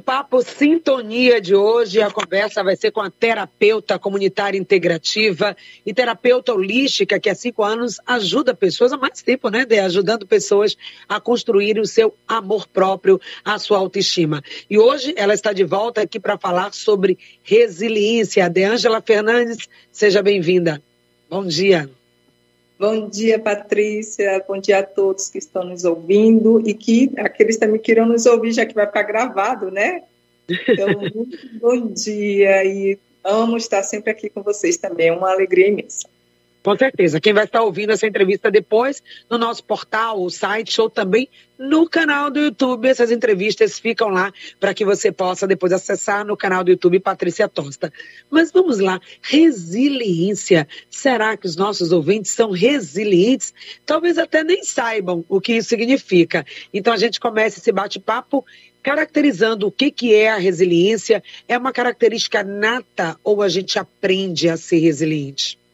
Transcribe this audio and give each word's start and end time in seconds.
Papo 0.00 0.42
Sintonia 0.42 1.40
de 1.40 1.54
hoje, 1.54 2.02
a 2.02 2.10
conversa 2.10 2.62
vai 2.62 2.76
ser 2.76 2.90
com 2.90 3.00
a 3.00 3.10
terapeuta 3.10 3.98
comunitária 3.98 4.58
integrativa 4.58 5.56
e 5.84 5.94
terapeuta 5.94 6.52
holística, 6.52 7.18
que 7.18 7.30
há 7.30 7.34
cinco 7.34 7.62
anos 7.62 7.98
ajuda 8.06 8.54
pessoas, 8.54 8.92
há 8.92 8.96
mais 8.96 9.22
tempo, 9.22 9.48
né, 9.48 9.64
de 9.64 9.78
ajudando 9.78 10.26
pessoas 10.26 10.76
a 11.08 11.20
construir 11.20 11.78
o 11.78 11.86
seu 11.86 12.14
amor 12.28 12.66
próprio, 12.68 13.20
a 13.44 13.58
sua 13.58 13.78
autoestima. 13.78 14.42
E 14.68 14.78
hoje 14.78 15.14
ela 15.16 15.34
está 15.34 15.52
de 15.52 15.64
volta 15.64 16.02
aqui 16.02 16.20
para 16.20 16.38
falar 16.38 16.72
sobre 16.74 17.18
resiliência. 17.42 18.44
A 18.44 18.48
De 18.48 18.64
Angela 18.64 19.00
Fernandes, 19.00 19.68
seja 19.90 20.22
bem-vinda. 20.22 20.82
Bom 21.28 21.46
dia. 21.46 21.90
Bom 22.78 23.08
dia, 23.08 23.38
Patrícia. 23.38 24.44
Bom 24.46 24.58
dia 24.58 24.80
a 24.80 24.82
todos 24.82 25.30
que 25.30 25.38
estão 25.38 25.64
nos 25.64 25.84
ouvindo 25.84 26.62
e 26.68 26.74
que 26.74 27.10
aqueles 27.16 27.56
também 27.56 27.80
queiram 27.80 28.06
nos 28.06 28.26
ouvir, 28.26 28.52
já 28.52 28.66
que 28.66 28.74
vai 28.74 28.86
ficar 28.86 29.02
gravado, 29.02 29.70
né? 29.70 30.02
Então, 30.48 30.88
muito 31.14 31.58
bom 31.58 31.86
dia 31.86 32.64
e 32.64 32.98
amo 33.24 33.56
estar 33.56 33.82
sempre 33.82 34.10
aqui 34.10 34.28
com 34.28 34.42
vocês 34.42 34.76
também. 34.76 35.08
É 35.08 35.12
uma 35.12 35.30
alegria 35.30 35.68
imensa. 35.68 36.06
Com 36.66 36.76
certeza. 36.76 37.20
Quem 37.20 37.32
vai 37.32 37.44
estar 37.44 37.62
ouvindo 37.62 37.92
essa 37.92 38.08
entrevista 38.08 38.50
depois 38.50 39.00
no 39.30 39.38
nosso 39.38 39.62
portal, 39.62 40.20
o 40.20 40.28
site 40.28 40.80
ou 40.80 40.90
também 40.90 41.28
no 41.56 41.88
canal 41.88 42.28
do 42.28 42.40
YouTube. 42.40 42.88
Essas 42.88 43.12
entrevistas 43.12 43.78
ficam 43.78 44.08
lá 44.08 44.32
para 44.58 44.74
que 44.74 44.84
você 44.84 45.12
possa 45.12 45.46
depois 45.46 45.72
acessar 45.72 46.26
no 46.26 46.36
canal 46.36 46.64
do 46.64 46.72
YouTube 46.72 46.98
Patrícia 46.98 47.48
Tosta. 47.48 47.92
Mas 48.28 48.50
vamos 48.50 48.80
lá, 48.80 49.00
resiliência. 49.22 50.66
Será 50.90 51.36
que 51.36 51.46
os 51.46 51.54
nossos 51.54 51.92
ouvintes 51.92 52.32
são 52.32 52.50
resilientes? 52.50 53.54
Talvez 53.86 54.18
até 54.18 54.42
nem 54.42 54.64
saibam 54.64 55.24
o 55.28 55.40
que 55.40 55.52
isso 55.52 55.68
significa. 55.68 56.44
Então 56.74 56.92
a 56.92 56.96
gente 56.96 57.20
começa 57.20 57.60
esse 57.60 57.70
bate-papo 57.70 58.44
caracterizando 58.82 59.68
o 59.68 59.70
que, 59.70 59.92
que 59.92 60.12
é 60.12 60.30
a 60.30 60.36
resiliência. 60.36 61.22
É 61.46 61.56
uma 61.56 61.70
característica 61.70 62.42
nata 62.42 63.16
ou 63.22 63.40
a 63.40 63.48
gente 63.48 63.78
aprende 63.78 64.48
a 64.48 64.56
ser 64.56 64.78
resiliente? 64.78 65.64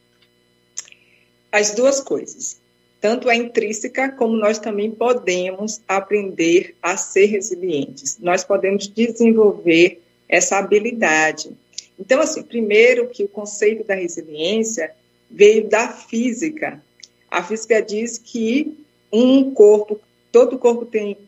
As 1.52 1.74
duas 1.74 2.00
coisas. 2.00 2.60
Tanto 3.00 3.28
a 3.28 3.36
intrínseca, 3.36 4.10
como 4.10 4.36
nós 4.36 4.58
também 4.58 4.90
podemos 4.90 5.82
aprender 5.86 6.74
a 6.80 6.96
ser 6.96 7.26
resilientes. 7.26 8.18
Nós 8.18 8.42
podemos 8.42 8.88
desenvolver 8.88 10.00
essa 10.28 10.56
habilidade. 10.56 11.50
Então, 11.98 12.20
assim, 12.20 12.42
primeiro 12.42 13.08
que 13.08 13.24
o 13.24 13.28
conceito 13.28 13.84
da 13.84 13.94
resiliência 13.94 14.92
veio 15.30 15.68
da 15.68 15.88
física. 15.88 16.82
A 17.30 17.42
física 17.42 17.82
diz 17.82 18.18
que 18.18 18.78
um 19.12 19.52
corpo, 19.52 20.00
todo 20.30 20.58
corpo 20.58 20.86
tem 20.86 21.18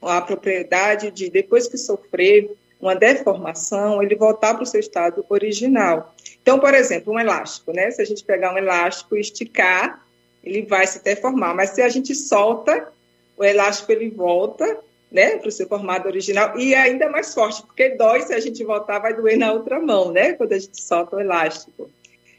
a 0.00 0.20
propriedade 0.20 1.10
de, 1.10 1.28
depois 1.28 1.66
que 1.66 1.76
sofrer 1.76 2.50
uma 2.80 2.94
deformação, 2.94 4.02
ele 4.02 4.14
voltar 4.14 4.54
para 4.54 4.62
o 4.62 4.66
seu 4.66 4.80
estado 4.80 5.24
original. 5.28 6.14
Então, 6.40 6.58
por 6.58 6.74
exemplo, 6.74 7.12
um 7.12 7.18
elástico, 7.18 7.72
né? 7.72 7.90
Se 7.90 8.00
a 8.00 8.04
gente 8.04 8.24
pegar 8.24 8.54
um 8.54 8.58
elástico 8.58 9.16
e 9.16 9.20
esticar, 9.20 10.04
ele 10.42 10.62
vai 10.62 10.86
se 10.86 11.02
deformar. 11.02 11.54
Mas 11.54 11.70
se 11.70 11.82
a 11.82 11.88
gente 11.88 12.14
solta, 12.14 12.88
o 13.36 13.44
elástico 13.44 13.92
ele 13.92 14.10
volta, 14.10 14.78
né, 15.10 15.36
para 15.38 15.48
o 15.48 15.52
seu 15.52 15.66
formato 15.66 16.06
original 16.06 16.58
e 16.58 16.74
é 16.74 16.82
ainda 16.82 17.08
mais 17.08 17.32
forte, 17.32 17.62
porque 17.62 17.90
dói 17.90 18.20
se 18.20 18.34
a 18.34 18.40
gente 18.40 18.62
voltar, 18.62 18.98
vai 18.98 19.14
doer 19.14 19.38
na 19.38 19.52
outra 19.52 19.80
mão, 19.80 20.12
né? 20.12 20.34
Quando 20.34 20.52
a 20.52 20.58
gente 20.58 20.80
solta 20.80 21.16
o 21.16 21.20
elástico. 21.20 21.90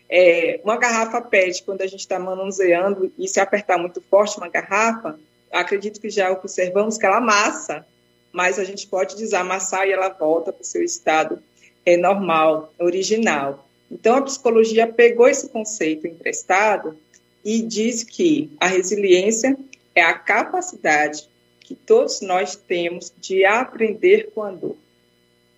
É, 0.08 0.60
uma 0.64 0.78
garrafa 0.78 1.22
PET, 1.22 1.64
quando 1.64 1.82
a 1.82 1.88
gente 1.88 2.00
está 2.00 2.18
manuseando 2.18 3.12
e 3.18 3.28
se 3.28 3.40
apertar 3.40 3.78
muito 3.78 4.02
forte 4.02 4.38
uma 4.38 4.50
garrafa, 4.50 5.20
acredito 5.52 6.00
que 6.00 6.10
já 6.10 6.32
observamos 6.32 6.98
que 6.98 7.06
ela 7.06 7.18
amassa, 7.18 7.86
mas 8.32 8.60
a 8.60 8.64
gente 8.64 8.88
pode 8.88 9.16
desamassar 9.16 9.88
e 9.88 9.92
ela 9.92 10.10
volta 10.10 10.52
para 10.52 10.62
o 10.62 10.66
seu 10.66 10.84
estado 10.84 11.42
é, 11.86 11.98
normal, 11.98 12.74
original. 12.80 13.68
Então, 13.92 14.18
a 14.18 14.22
psicologia 14.22 14.86
pegou 14.88 15.28
esse 15.28 15.50
conceito 15.50 16.06
emprestado 16.08 16.98
e 17.44 17.62
diz 17.62 18.04
que 18.04 18.52
a 18.60 18.68
resiliência 18.68 19.58
é 19.96 20.02
a 20.02 20.14
capacidade 20.14 21.28
que 21.60 21.74
todos 21.76 22.22
nós 22.22 22.56
temos 22.56 23.12
de 23.20 23.46
aprender 23.46 24.32
com 24.34 24.44
a 24.44 24.52
dor. 24.52 24.76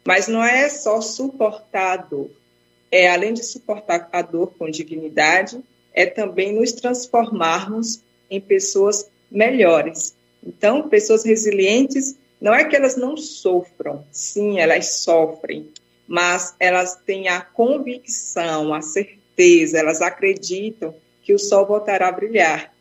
Mas 0.06 0.28
não 0.28 0.44
é 0.44 0.68
só 0.70 1.00
suportar 1.02 2.00
a 2.00 2.02
dor. 2.02 2.30
É, 2.90 3.10
além 3.10 3.34
de 3.34 3.44
suportar 3.44 4.10
a 4.12 4.22
dor 4.22 4.54
com 4.58 4.70
dignidade, 4.70 5.62
é 5.94 6.06
também 6.06 6.54
nos 6.54 6.74
transformarmos 6.74 8.02
em 8.30 8.40
pessoas 8.40 9.10
melhores. 9.30 10.16
Então, 10.46 10.90
pessoas 10.90 11.24
resilientes 11.24 12.16
não 12.42 12.56
é 12.56 12.64
que 12.64 12.76
elas 12.76 12.98
não 12.98 13.16
sofram, 13.16 14.04
sim, 14.12 14.60
elas 14.60 14.96
sofrem, 15.04 15.70
mas 16.08 16.56
elas 16.60 16.96
têm 16.96 17.30
a 17.30 17.40
convicção, 17.40 18.74
a 18.74 18.82
certeza, 18.82 19.78
elas 19.78 20.02
acreditam 20.02 20.96
que 21.22 21.36
o 21.36 21.40
sol 21.40 21.68
voltará 21.68 22.08
a 22.08 22.12
brilhar, 22.12 22.74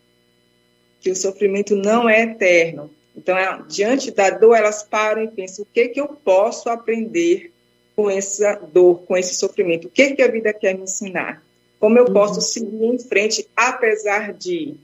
que 1.01 1.11
o 1.11 1.17
sofrimento 1.17 1.77
não 1.77 2.09
é 2.09 2.23
eterno. 2.23 2.91
Então, 3.15 3.37
é, 3.37 3.63
diante 3.69 4.11
da 4.11 4.31
dor, 4.31 4.57
elas 4.57 4.83
param 4.83 5.23
e 5.23 5.29
pensam: 5.29 5.63
o 5.63 5.69
que, 5.73 5.89
que 5.89 6.01
eu 6.01 6.09
posso 6.09 6.71
aprender 6.71 7.53
com 7.95 8.09
essa 8.09 8.55
dor, 8.73 9.03
com 9.03 9.17
esse 9.17 9.35
sofrimento? 9.35 9.89
O 9.89 9.91
que, 9.91 10.15
que 10.15 10.23
a 10.23 10.29
vida 10.31 10.55
quer 10.55 10.75
me 10.75 10.85
ensinar? 10.85 11.43
Como 11.79 11.99
eu 11.99 12.07
posso 12.07 12.37
uhum. 12.37 12.41
seguir 12.41 12.85
em 12.85 12.99
frente, 12.99 13.47
apesar 13.55 14.33
de 14.33 14.75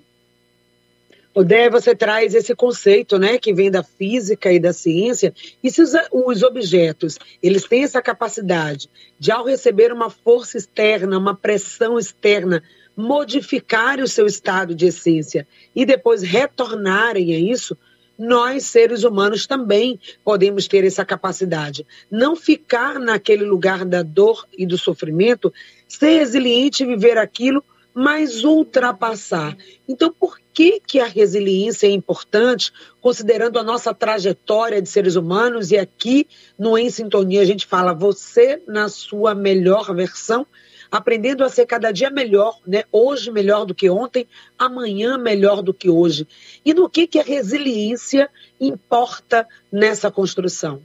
Odeia, 1.37 1.69
você 1.69 1.95
traz 1.95 2.35
esse 2.35 2.55
conceito, 2.55 3.19
né, 3.19 3.37
que 3.37 3.53
vem 3.53 3.71
da 3.71 3.83
física 3.83 4.51
e 4.51 4.59
da 4.59 4.73
ciência, 4.73 5.35
e 5.63 5.71
se 5.71 5.83
os, 5.83 5.93
os, 6.11 6.43
objetos, 6.43 7.19
eles 7.43 7.65
têm 7.65 7.85
essa 7.85 8.01
capacidade 8.01 8.89
de, 9.19 9.31
ao 9.31 9.45
receber 9.45 9.93
uma 9.93 10.09
força 10.09 10.57
externa, 10.57 11.19
uma 11.19 11.35
pressão 11.35 11.99
externa, 11.99 12.63
modificar 12.97 14.01
o 14.01 14.09
seu 14.09 14.25
estado 14.25 14.75
de 14.75 14.87
essência 14.87 15.47
e 15.75 15.85
depois 15.85 16.23
retornarem 16.23 17.35
a 17.35 17.39
isso, 17.39 17.77
nós, 18.19 18.65
seres 18.65 19.05
humanos, 19.05 19.47
também 19.47 20.01
podemos 20.25 20.67
ter 20.67 20.85
essa 20.85 21.05
capacidade. 21.05 21.87
Não 22.11 22.35
ficar 22.35 22.99
naquele 22.99 23.45
lugar 23.45 23.85
da 23.85 24.03
dor 24.03 24.47
e 24.57 24.65
do 24.65 24.79
sofrimento, 24.79 25.53
ser 25.87 26.21
resiliente 26.21 26.83
e 26.83 26.87
viver 26.87 27.19
aquilo 27.19 27.63
mas 27.97 28.45
ultrapassar. 28.45 29.57
Então, 29.89 30.13
por 30.13 30.39
que, 30.53 30.79
que 30.87 31.01
a 31.01 31.07
resiliência 31.07 31.87
é 31.87 31.91
importante, 31.91 32.71
considerando 33.01 33.59
a 33.59 33.63
nossa 33.63 33.95
trajetória 33.95 34.83
de 34.83 34.89
seres 34.91 35.17
humanos? 35.17 35.71
E 35.71 35.79
aqui 35.79 36.29
no 36.59 36.77
Em 36.77 36.91
Sintonia 36.91 37.41
a 37.41 37.47
gente 37.47 37.65
fala 37.65 37.95
você 37.95 38.63
na 38.69 38.91
sua 38.91 39.35
melhor 39.35 39.95
versão, 39.95 40.47
aprendendo 40.91 41.43
a 41.43 41.49
ser 41.49 41.65
cada 41.65 41.91
dia 41.91 42.11
melhor, 42.11 42.61
né? 42.67 42.85
Hoje 42.93 43.31
melhor 43.31 43.65
do 43.65 43.75
que 43.75 43.89
ontem, 43.89 44.29
amanhã 44.59 45.17
melhor 45.17 45.63
do 45.63 45.73
que 45.73 45.89
hoje. 45.89 46.29
E 46.67 46.75
no 46.75 46.91
que, 46.91 47.07
que 47.07 47.19
a 47.19 47.25
resiliência 47.25 48.29
importa 48.61 49.49
nessa 49.73 50.11
construção? 50.11 50.83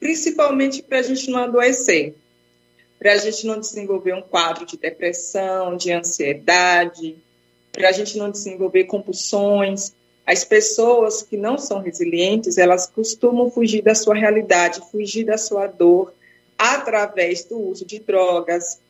Principalmente 0.00 0.82
para 0.82 1.00
a 1.00 1.02
gente 1.02 1.30
não 1.30 1.40
adoecer 1.40 2.14
para 2.98 3.12
a 3.12 3.16
gente 3.16 3.46
não 3.46 3.60
desenvolver 3.60 4.14
um 4.14 4.22
quadro 4.22 4.64
de 4.64 4.76
depressão, 4.76 5.76
de 5.76 5.92
ansiedade, 5.92 7.16
para 7.72 7.90
a 7.90 7.92
gente 7.92 8.16
não 8.16 8.30
desenvolver 8.30 8.84
compulsões. 8.84 9.92
As 10.24 10.44
pessoas 10.44 11.22
que 11.22 11.36
não 11.36 11.58
são 11.58 11.80
resilientes, 11.80 12.58
elas 12.58 12.86
costumam 12.86 13.50
fugir 13.50 13.82
da 13.82 13.94
sua 13.94 14.14
realidade, 14.14 14.82
fugir 14.90 15.24
da 15.24 15.38
sua 15.38 15.66
dor, 15.66 16.12
através 16.58 17.44
do 17.44 17.58
uso 17.58 17.84
de 17.84 17.98
drogas, 17.98 18.80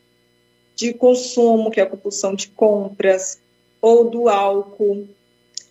de 0.75 0.93
consumo, 0.93 1.69
que 1.69 1.79
é 1.79 1.83
a 1.83 1.87
compulsão 1.87 2.33
de 2.33 2.47
compras, 2.49 3.39
ou 3.81 4.09
do 4.09 4.29
álcool, 4.29 5.07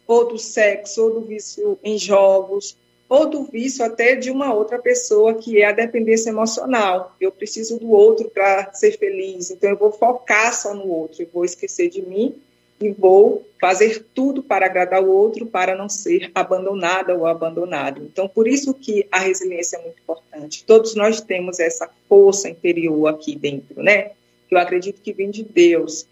ou 0.07 0.29
do 0.29 0.39
sexo, 0.39 1.03
ou 1.03 1.15
do 1.15 1.21
vício 1.23 1.79
em 1.83 1.99
jogos, 1.99 2.77
ou 3.09 3.27
do 3.27 3.45
vício 3.45 3.85
até 3.85 4.15
de 4.17 4.31
uma 4.31 4.53
outra 4.53 4.79
pessoa, 4.79 5.35
que 5.35 5.61
é 5.61 5.67
a 5.67 5.73
dependência 5.73 6.31
emocional. 6.31 7.15
Eu 7.21 7.31
preciso 7.31 7.79
do 7.79 7.91
outro 7.93 8.29
para 8.31 8.73
ser 8.73 8.99
feliz, 8.99 9.51
então 9.51 9.71
eu 9.71 9.77
vou 9.77 9.93
focar 9.93 10.53
só 10.53 10.75
no 10.75 10.89
outro, 10.89 11.23
eu 11.23 11.29
vou 11.33 11.45
esquecer 11.45 11.89
de 11.89 12.03
mim 12.03 12.35
e 12.81 12.91
vou 12.91 13.47
fazer 13.61 14.05
tudo 14.15 14.43
para 14.43 14.67
agradar 14.67 15.03
o 15.03 15.11
outro, 15.11 15.47
para 15.47 15.75
não 15.75 15.89
ser 15.89 16.31
abandonada 16.35 17.17
ou 17.17 17.27
abandonado. 17.27 18.03
Então, 18.03 18.29
por 18.29 18.47
isso 18.47 18.75
que 18.75 19.07
a 19.11 19.19
resiliência 19.19 19.79
é 19.79 19.83
muito 19.83 19.99
importante. 19.99 20.65
Todos 20.65 20.95
nós 20.95 21.21
temos 21.21 21.59
essa 21.59 21.89
força 22.09 22.49
interior 22.49 23.09
aqui 23.09 23.35
dentro, 23.35 23.83
né? 23.83 24.11
Que 24.49 24.55
eu 24.55 24.59
acredito 24.59 25.01
que 25.01 25.13
vem 25.13 25.31
de 25.31 25.43
Deus. 25.43 26.07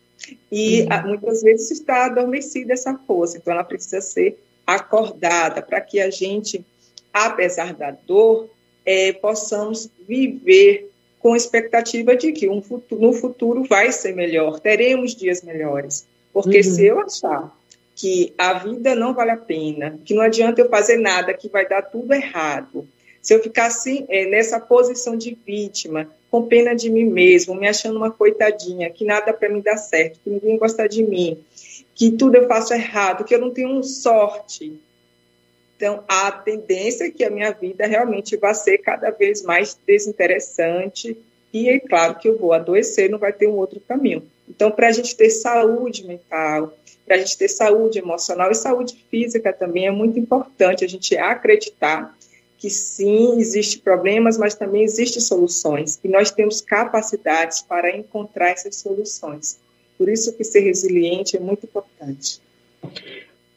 E 0.50 0.82
uhum. 0.82 1.08
muitas 1.08 1.42
vezes 1.42 1.70
está 1.70 2.06
adormecida 2.06 2.72
essa 2.72 2.98
força, 3.06 3.36
então 3.36 3.52
ela 3.52 3.64
precisa 3.64 4.00
ser 4.00 4.38
acordada 4.66 5.60
para 5.60 5.80
que 5.82 6.00
a 6.00 6.08
gente 6.08 6.64
apesar 7.14 7.72
da 7.72 7.92
dor, 7.92 8.50
é, 8.84 9.12
possamos 9.12 9.88
viver 10.06 10.90
com 11.20 11.34
expectativa 11.34 12.14
de 12.14 12.32
que 12.32 12.48
um 12.48 12.60
futuro, 12.60 13.00
no 13.00 13.12
futuro 13.14 13.64
vai 13.64 13.90
ser 13.92 14.14
melhor, 14.14 14.60
teremos 14.60 15.14
dias 15.14 15.40
melhores. 15.42 16.06
Porque 16.32 16.58
uhum. 16.58 16.62
se 16.64 16.84
eu 16.84 17.00
achar 17.00 17.56
que 17.94 18.34
a 18.36 18.54
vida 18.54 18.94
não 18.94 19.14
vale 19.14 19.30
a 19.30 19.36
pena, 19.36 19.98
que 20.04 20.12
não 20.12 20.22
adianta 20.22 20.60
eu 20.60 20.68
fazer 20.68 20.96
nada, 20.96 21.32
que 21.32 21.48
vai 21.48 21.66
dar 21.66 21.82
tudo 21.82 22.12
errado, 22.12 22.86
Se 23.22 23.32
eu 23.32 23.42
ficar 23.42 23.66
assim, 23.66 24.04
é, 24.10 24.26
nessa 24.26 24.60
posição 24.60 25.16
de 25.16 25.38
vítima, 25.46 26.10
com 26.30 26.42
pena 26.42 26.74
de 26.74 26.90
mim 26.90 27.04
mesmo, 27.04 27.54
me 27.54 27.66
achando 27.66 27.96
uma 27.96 28.10
coitadinha, 28.10 28.90
que 28.90 29.04
nada 29.04 29.32
para 29.32 29.48
mim 29.48 29.62
dá 29.62 29.78
certo, 29.78 30.18
que 30.22 30.28
ninguém 30.28 30.58
gosta 30.58 30.86
de 30.86 31.02
mim, 31.02 31.38
que 31.94 32.10
tudo 32.10 32.36
eu 32.36 32.46
faço 32.46 32.74
errado, 32.74 33.24
que 33.24 33.34
eu 33.34 33.40
não 33.40 33.50
tenho 33.50 33.82
sorte. 33.82 34.78
Então, 35.76 36.04
a 36.08 36.30
tendência 36.30 37.04
é 37.04 37.10
que 37.10 37.24
a 37.24 37.30
minha 37.30 37.50
vida 37.50 37.86
realmente 37.86 38.36
vai 38.36 38.54
ser 38.54 38.78
cada 38.78 39.10
vez 39.10 39.42
mais 39.42 39.76
desinteressante 39.86 41.16
e 41.52 41.68
é 41.68 41.78
claro 41.78 42.16
que 42.18 42.28
eu 42.28 42.38
vou 42.38 42.52
adoecer, 42.52 43.10
não 43.10 43.18
vai 43.18 43.32
ter 43.32 43.48
um 43.48 43.56
outro 43.56 43.80
caminho. 43.80 44.22
Então, 44.48 44.70
para 44.70 44.88
a 44.88 44.92
gente 44.92 45.16
ter 45.16 45.30
saúde 45.30 46.06
mental, 46.06 46.76
para 47.06 47.16
a 47.16 47.18
gente 47.18 47.36
ter 47.36 47.48
saúde 47.48 47.98
emocional 47.98 48.50
e 48.50 48.54
saúde 48.54 49.04
física 49.10 49.52
também, 49.52 49.86
é 49.86 49.90
muito 49.90 50.18
importante 50.18 50.84
a 50.84 50.88
gente 50.88 51.16
acreditar 51.16 52.16
que 52.58 52.70
sim, 52.70 53.38
existem 53.38 53.80
problemas, 53.80 54.38
mas 54.38 54.54
também 54.54 54.82
existem 54.82 55.20
soluções. 55.20 56.00
E 56.02 56.08
nós 56.08 56.30
temos 56.30 56.60
capacidades 56.60 57.60
para 57.60 57.94
encontrar 57.94 58.50
essas 58.50 58.76
soluções. 58.76 59.58
Por 59.98 60.08
isso 60.08 60.32
que 60.32 60.42
ser 60.42 60.60
resiliente 60.60 61.36
é 61.36 61.40
muito 61.40 61.66
importante. 61.66 62.40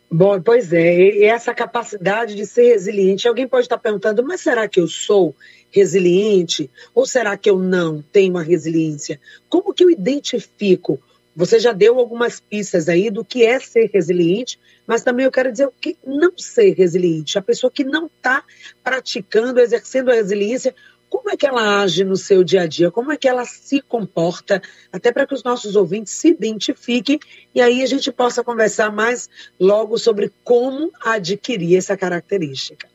Bom, 0.10 0.42
pois 0.42 0.72
é, 0.72 0.98
e 0.98 1.24
essa 1.26 1.54
capacidade 1.54 2.34
de 2.34 2.46
ser 2.46 2.74
resiliente, 2.74 3.28
alguém 3.28 3.46
pode 3.46 3.66
estar 3.66 3.78
perguntando, 3.78 4.24
mas 4.24 4.40
será 4.40 4.66
que 4.68 4.80
eu 4.80 4.88
sou 4.88 5.36
resiliente? 5.70 6.72
Ou 6.96 7.06
será 7.06 7.36
que 7.36 7.50
eu 7.50 7.60
não 7.60 8.02
tenho 8.02 8.32
uma 8.32 8.42
resiliência? 8.42 9.20
Como 9.50 9.74
que 9.74 9.84
eu 9.84 9.90
identifico? 9.90 10.98
Você 11.36 11.60
já 11.60 11.74
deu 11.74 12.00
algumas 12.00 12.40
pistas 12.40 12.88
aí 12.88 13.12
do 13.12 13.24
que 13.24 13.44
é 13.44 13.60
ser 13.60 13.92
resiliente, 13.94 14.58
mas 14.88 15.04
também 15.04 15.26
eu 15.26 15.32
quero 15.32 15.52
dizer 15.52 15.68
o 15.68 15.72
que 15.72 15.98
não 16.06 16.32
ser 16.38 16.74
resiliente. 16.74 17.38
A 17.38 17.42
pessoa 17.42 17.70
que 17.70 17.84
não 17.84 18.08
está 18.08 18.44
praticando, 18.82 19.60
exercendo 19.60 20.10
a 20.10 20.16
resiliência, 20.16 20.74
como 21.10 21.30
é 21.30 21.38
que 21.38 21.46
ela 21.46 21.82
age 21.82 22.04
no 22.04 22.16
seu 22.16 22.44
dia 22.44 22.62
a 22.62 22.68
dia? 22.68 22.92
Como 22.92 23.12
é 23.12 23.18
que 23.18 23.28
ela 23.28 23.46
se 23.46 23.82
comporta? 23.82 24.62
Até 24.92 25.12
para 25.12 25.26
que 25.26 25.34
os 25.34 25.44
nossos 25.44 25.76
ouvintes 25.76 26.14
se 26.14 26.30
identifiquem 26.30 27.20
e 27.54 27.62
aí 27.62 27.82
a 27.82 27.86
gente 27.86 28.12
possa 28.12 28.44
conversar 28.44 28.92
mais 28.92 29.30
logo 29.60 29.98
sobre 29.98 30.32
como 30.44 30.92
adquirir 31.02 31.78
essa 31.78 31.96
característica. 31.96 32.88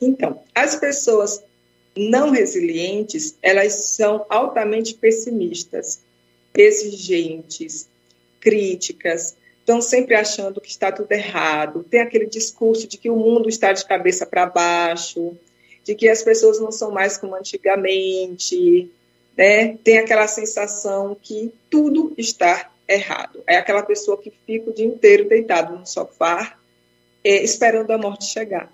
Então, 0.00 0.42
as 0.54 0.76
pessoas 0.76 1.42
não 1.96 2.30
resilientes, 2.30 3.36
elas 3.42 3.72
são 3.86 4.26
altamente 4.28 4.94
pessimistas, 4.94 6.00
exigentes, 6.54 7.88
críticas, 8.40 9.34
estão 9.60 9.80
sempre 9.80 10.14
achando 10.14 10.60
que 10.60 10.68
está 10.68 10.92
tudo 10.92 11.10
errado, 11.10 11.84
tem 11.90 12.00
aquele 12.00 12.26
discurso 12.26 12.86
de 12.86 12.96
que 12.96 13.10
o 13.10 13.16
mundo 13.16 13.48
está 13.48 13.72
de 13.72 13.84
cabeça 13.84 14.24
para 14.24 14.46
baixo, 14.46 15.36
de 15.86 15.94
que 15.94 16.08
as 16.08 16.20
pessoas 16.20 16.58
não 16.58 16.72
são 16.72 16.90
mais 16.90 17.16
como 17.16 17.36
antigamente, 17.36 18.90
né? 19.38 19.76
Tem 19.84 19.98
aquela 19.98 20.26
sensação 20.26 21.16
que 21.20 21.52
tudo 21.70 22.12
está 22.18 22.72
errado. 22.88 23.40
É 23.46 23.56
aquela 23.56 23.84
pessoa 23.84 24.20
que 24.20 24.32
fica 24.44 24.68
o 24.68 24.74
dia 24.74 24.84
inteiro 24.84 25.28
deitado 25.28 25.78
no 25.78 25.86
sofá, 25.86 26.58
é, 27.22 27.36
esperando 27.44 27.92
a 27.92 27.98
morte 27.98 28.24
chegar. 28.24 28.72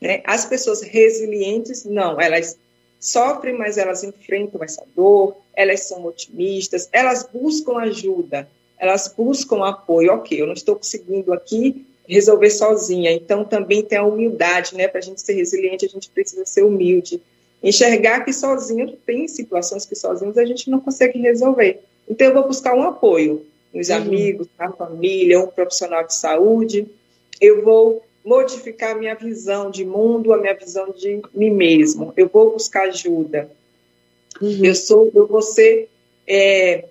Né? 0.00 0.22
As 0.24 0.46
pessoas 0.46 0.80
resilientes, 0.80 1.84
não, 1.84 2.18
elas 2.18 2.58
sofrem, 2.98 3.54
mas 3.54 3.76
elas 3.76 4.02
enfrentam 4.02 4.64
essa 4.64 4.82
dor, 4.96 5.36
elas 5.54 5.86
são 5.86 6.06
otimistas, 6.06 6.88
elas 6.90 7.28
buscam 7.30 7.76
ajuda, 7.80 8.48
elas 8.78 9.12
buscam 9.14 9.62
apoio. 9.62 10.14
Ok, 10.14 10.40
eu 10.40 10.46
não 10.46 10.54
estou 10.54 10.76
conseguindo 10.76 11.34
aqui 11.34 11.86
resolver 12.08 12.50
sozinha, 12.50 13.12
então 13.12 13.44
também 13.44 13.82
tem 13.82 13.98
a 13.98 14.04
humildade, 14.04 14.74
né? 14.74 14.88
Para 14.88 14.98
a 14.98 15.02
gente 15.02 15.20
ser 15.20 15.34
resiliente, 15.34 15.86
a 15.86 15.88
gente 15.88 16.08
precisa 16.10 16.44
ser 16.46 16.62
humilde. 16.62 17.20
Enxergar 17.62 18.24
que 18.24 18.32
sozinho 18.32 18.96
tem 19.04 19.26
situações 19.26 19.84
que 19.84 19.94
sozinhos 19.94 20.38
a 20.38 20.44
gente 20.44 20.70
não 20.70 20.80
consegue 20.80 21.18
resolver. 21.18 21.80
Então 22.08 22.28
eu 22.28 22.34
vou 22.34 22.46
buscar 22.46 22.74
um 22.74 22.82
apoio 22.82 23.44
nos 23.74 23.88
uhum. 23.88 23.96
amigos, 23.96 24.46
na 24.58 24.70
família, 24.72 25.40
um 25.40 25.48
profissional 25.48 26.06
de 26.06 26.14
saúde. 26.14 26.86
Eu 27.40 27.64
vou 27.64 28.02
modificar 28.24 28.92
a 28.92 28.98
minha 28.98 29.14
visão 29.14 29.70
de 29.70 29.84
mundo, 29.84 30.32
a 30.32 30.38
minha 30.38 30.54
visão 30.54 30.90
de 30.90 31.22
mim 31.34 31.50
mesmo. 31.50 32.12
Eu 32.16 32.28
vou 32.28 32.52
buscar 32.52 32.88
ajuda. 32.88 33.50
Uhum. 34.40 34.64
Eu 34.64 34.74
sou, 34.74 35.10
eu 35.14 35.26
vou 35.26 35.42
ser. 35.42 35.88
É, 36.26 36.84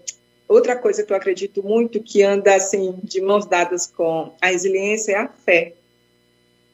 outra 0.48 0.76
coisa 0.76 1.04
que 1.04 1.12
eu 1.12 1.18
acredito 1.18 1.64
muito 1.64 2.02
que 2.02 2.24
anda 2.24 2.56
assim 2.56 3.00
de 3.04 3.22
mãos 3.22 3.46
dadas 3.46 3.88
com 3.88 4.34
a 4.42 4.48
resiliência 4.48 5.14
é 5.14 5.16
a 5.16 5.28
fé. 5.28 5.74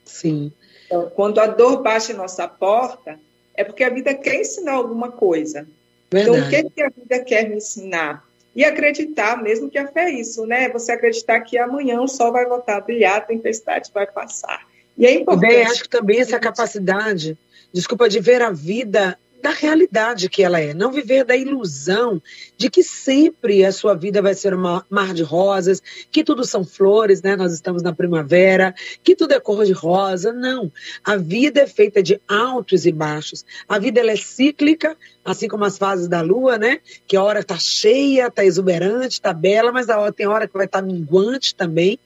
Sim. 0.06 0.52
Então, 0.86 1.10
quando 1.16 1.40
a 1.40 1.48
dor 1.48 1.82
bate 1.82 2.12
em 2.12 2.16
nossa 2.16 2.48
porta, 2.48 3.20
é 3.56 3.64
porque 3.64 3.84
a 3.84 3.90
vida 3.90 4.14
quer 4.14 4.36
ensinar 4.36 4.74
alguma 4.74 5.12
coisa. 5.12 5.68
Verdade. 6.12 6.38
Então, 6.38 6.48
o 6.48 6.50
que, 6.50 6.70
que 6.76 6.82
a 6.82 6.90
vida 6.90 7.20
quer 7.24 7.50
me 7.50 7.56
ensinar? 7.58 8.26
E 8.54 8.66
acreditar, 8.66 9.42
mesmo 9.42 9.70
que 9.70 9.78
a 9.78 9.88
fé 9.88 10.10
é 10.10 10.12
isso, 10.12 10.46
né? 10.46 10.68
Você 10.70 10.92
acreditar 10.92 11.40
que 11.40 11.58
amanhã 11.58 12.02
o 12.02 12.08
sol 12.08 12.34
vai 12.34 12.46
voltar 12.46 12.78
a 12.78 12.82
brilhar, 12.82 13.18
a 13.18 13.22
tempestade 13.22 13.90
vai 13.94 14.06
passar. 14.06 14.68
E 14.98 15.06
é 15.06 15.14
importante. 15.14 15.50
Bem, 15.50 15.64
acho 15.64 15.84
que 15.84 15.90
também 15.90 16.20
essa 16.20 16.38
capacidade, 16.38 17.38
desculpa, 17.72 18.10
de 18.10 18.20
ver 18.20 18.42
a 18.42 18.52
vida 18.52 19.18
da 19.42 19.50
realidade 19.50 20.30
que 20.30 20.44
ela 20.44 20.60
é, 20.60 20.74
não 20.74 20.92
viver 20.92 21.26
da 21.26 21.36
ilusão 21.36 22.22
de 22.56 22.70
que 22.70 22.84
sempre 22.84 23.66
a 23.66 23.72
sua 23.72 23.96
vida 23.96 24.22
vai 24.22 24.34
ser 24.34 24.54
um 24.54 24.82
mar 24.90 25.14
de 25.14 25.24
rosas, 25.24 25.82
que 26.12 26.24
tudo 26.24 26.46
são 26.46 26.64
flores, 26.64 27.22
né? 27.22 27.36
Nós 27.36 27.52
estamos 27.52 27.82
na 27.82 27.94
primavera, 27.94 28.74
que 29.04 29.16
tudo 29.16 29.34
é 29.34 29.40
cor 29.40 29.66
de 29.66 29.74
rosa. 29.74 30.32
Não. 30.32 30.72
A 31.04 31.18
vida 31.18 31.62
é 31.62 31.68
feita 31.68 32.04
de 32.04 32.22
altos 32.28 32.86
e 32.86 32.92
baixos. 32.92 33.44
A 33.68 33.80
vida 33.80 34.00
ela 34.00 34.12
é 34.12 34.16
cíclica, 34.16 34.96
assim 35.26 35.48
como 35.48 35.66
as 35.66 35.78
fases 35.78 36.08
da 36.08 36.22
lua, 36.22 36.58
né? 36.58 36.80
Que 37.08 37.18
a 37.18 37.24
hora 37.24 37.40
está 37.40 37.58
cheia, 37.58 38.28
está 38.28 38.46
exuberante, 38.46 39.16
está 39.16 39.34
bela, 39.34 39.72
mas 39.72 39.90
a 39.90 40.00
hora 40.00 40.14
tem 40.14 40.28
hora 40.28 40.48
que 40.48 40.54
vai 40.54 40.66
estar 40.66 40.82
tá 40.82 40.86
minguante 40.86 41.56
também. 41.56 42.00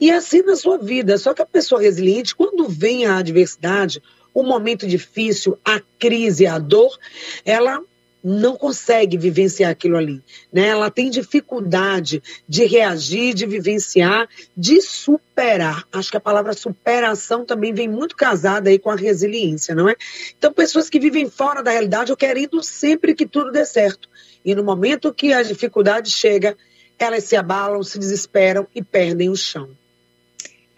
E 0.00 0.10
assim 0.10 0.42
na 0.42 0.56
sua 0.56 0.78
vida. 0.78 1.18
Só 1.18 1.34
que 1.34 1.42
a 1.42 1.46
pessoa 1.46 1.80
resiliente, 1.80 2.34
quando 2.34 2.66
vem 2.66 3.04
a 3.04 3.18
adversidade, 3.18 4.00
o 4.34 4.42
momento 4.42 4.86
difícil, 4.86 5.58
a 5.64 5.80
crise, 5.98 6.46
a 6.46 6.58
dor, 6.58 6.96
ela 7.44 7.82
não 8.22 8.54
consegue 8.54 9.16
vivenciar 9.16 9.70
aquilo 9.70 9.96
ali, 9.96 10.22
né? 10.52 10.68
Ela 10.68 10.90
tem 10.90 11.08
dificuldade 11.08 12.22
de 12.46 12.64
reagir, 12.66 13.32
de 13.32 13.46
vivenciar, 13.46 14.28
de 14.54 14.80
superar. 14.82 15.84
Acho 15.90 16.10
que 16.10 16.16
a 16.16 16.20
palavra 16.20 16.52
superação 16.52 17.44
também 17.44 17.72
vem 17.72 17.88
muito 17.88 18.14
casada 18.14 18.68
aí 18.68 18.78
com 18.78 18.90
a 18.90 18.96
resiliência, 18.96 19.74
não 19.74 19.88
é? 19.88 19.96
Então, 20.36 20.52
pessoas 20.52 20.90
que 20.90 21.00
vivem 21.00 21.30
fora 21.30 21.62
da 21.62 21.70
realidade 21.70 22.10
ou 22.10 22.16
querendo 22.16 22.62
sempre 22.62 23.14
que 23.14 23.26
tudo 23.26 23.50
dê 23.50 23.64
certo. 23.64 24.08
E 24.44 24.54
no 24.54 24.62
momento 24.62 25.14
que 25.14 25.32
a 25.32 25.42
dificuldade 25.42 26.10
chega, 26.10 26.56
elas 26.98 27.24
se 27.24 27.36
abalam, 27.36 27.82
se 27.82 27.98
desesperam 27.98 28.66
e 28.74 28.82
perdem 28.82 29.30
o 29.30 29.36
chão. 29.36 29.70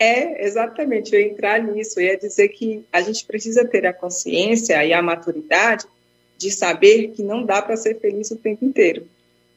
É, 0.02 0.44
exatamente, 0.44 1.14
eu 1.14 1.20
ia 1.20 1.28
entrar 1.28 1.62
nisso, 1.62 2.00
eu 2.00 2.06
ia 2.06 2.18
dizer 2.18 2.48
que 2.48 2.84
a 2.92 3.00
gente 3.02 3.24
precisa 3.24 3.64
ter 3.64 3.86
a 3.86 3.92
consciência 3.92 4.84
e 4.84 4.92
a 4.92 5.00
maturidade 5.00 5.86
de 6.36 6.50
saber 6.50 7.12
que 7.12 7.22
não 7.22 7.46
dá 7.46 7.62
para 7.62 7.76
ser 7.76 8.00
feliz 8.00 8.32
o 8.32 8.36
tempo 8.36 8.64
inteiro. 8.64 9.06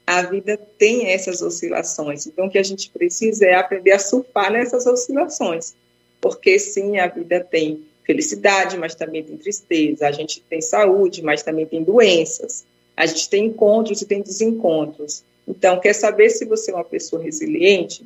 A 0.06 0.22
vida 0.22 0.56
tem 0.78 1.08
essas 1.08 1.42
oscilações, 1.42 2.28
então 2.28 2.46
o 2.46 2.50
que 2.52 2.60
a 2.60 2.64
gente 2.64 2.92
precisa 2.92 3.48
é 3.48 3.56
aprender 3.56 3.94
a 3.94 3.98
surfar 3.98 4.52
nessas 4.52 4.86
oscilações, 4.86 5.74
porque 6.22 6.60
sim, 6.60 7.00
a 7.00 7.08
vida 7.08 7.40
tem 7.40 7.84
felicidade, 8.04 8.78
mas 8.78 8.94
também 8.94 9.24
tem 9.24 9.38
tristeza, 9.38 10.08
a 10.08 10.12
gente 10.12 10.42
tem 10.42 10.62
saúde, 10.62 11.24
mas 11.24 11.42
também 11.42 11.66
tem 11.66 11.84
doenças, 11.84 12.64
a 12.96 13.08
gente 13.08 13.28
tem 13.32 13.46
encontros 13.46 14.00
e 14.00 14.06
tem 14.06 14.22
desencontros. 14.22 15.24
Então, 15.48 15.80
quer 15.80 15.94
saber 15.94 16.30
se 16.30 16.46
você 16.46 16.70
é 16.70 16.76
uma 16.76 16.84
pessoa 16.84 17.20
resiliente? 17.20 18.06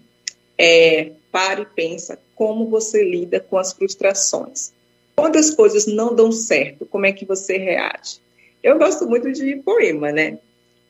É, 0.62 1.12
pare 1.32 1.62
e 1.62 1.66
pensa 1.66 2.20
como 2.36 2.68
você 2.68 3.02
lida 3.02 3.40
com 3.40 3.58
as 3.58 3.72
frustrações. 3.72 4.74
Quando 5.16 5.38
as 5.38 5.52
coisas 5.52 5.88
não 5.88 6.14
dão 6.14 6.32
certo, 6.32 6.86
como 6.86 7.06
é 7.06 7.14
que 7.14 7.26
você 7.26 7.58
reage? 7.58 8.20
Eu 8.62 8.78
gosto 8.78 9.08
muito 9.08 9.32
de 9.32 9.56
poema, 9.58 10.12
né? 10.12 10.38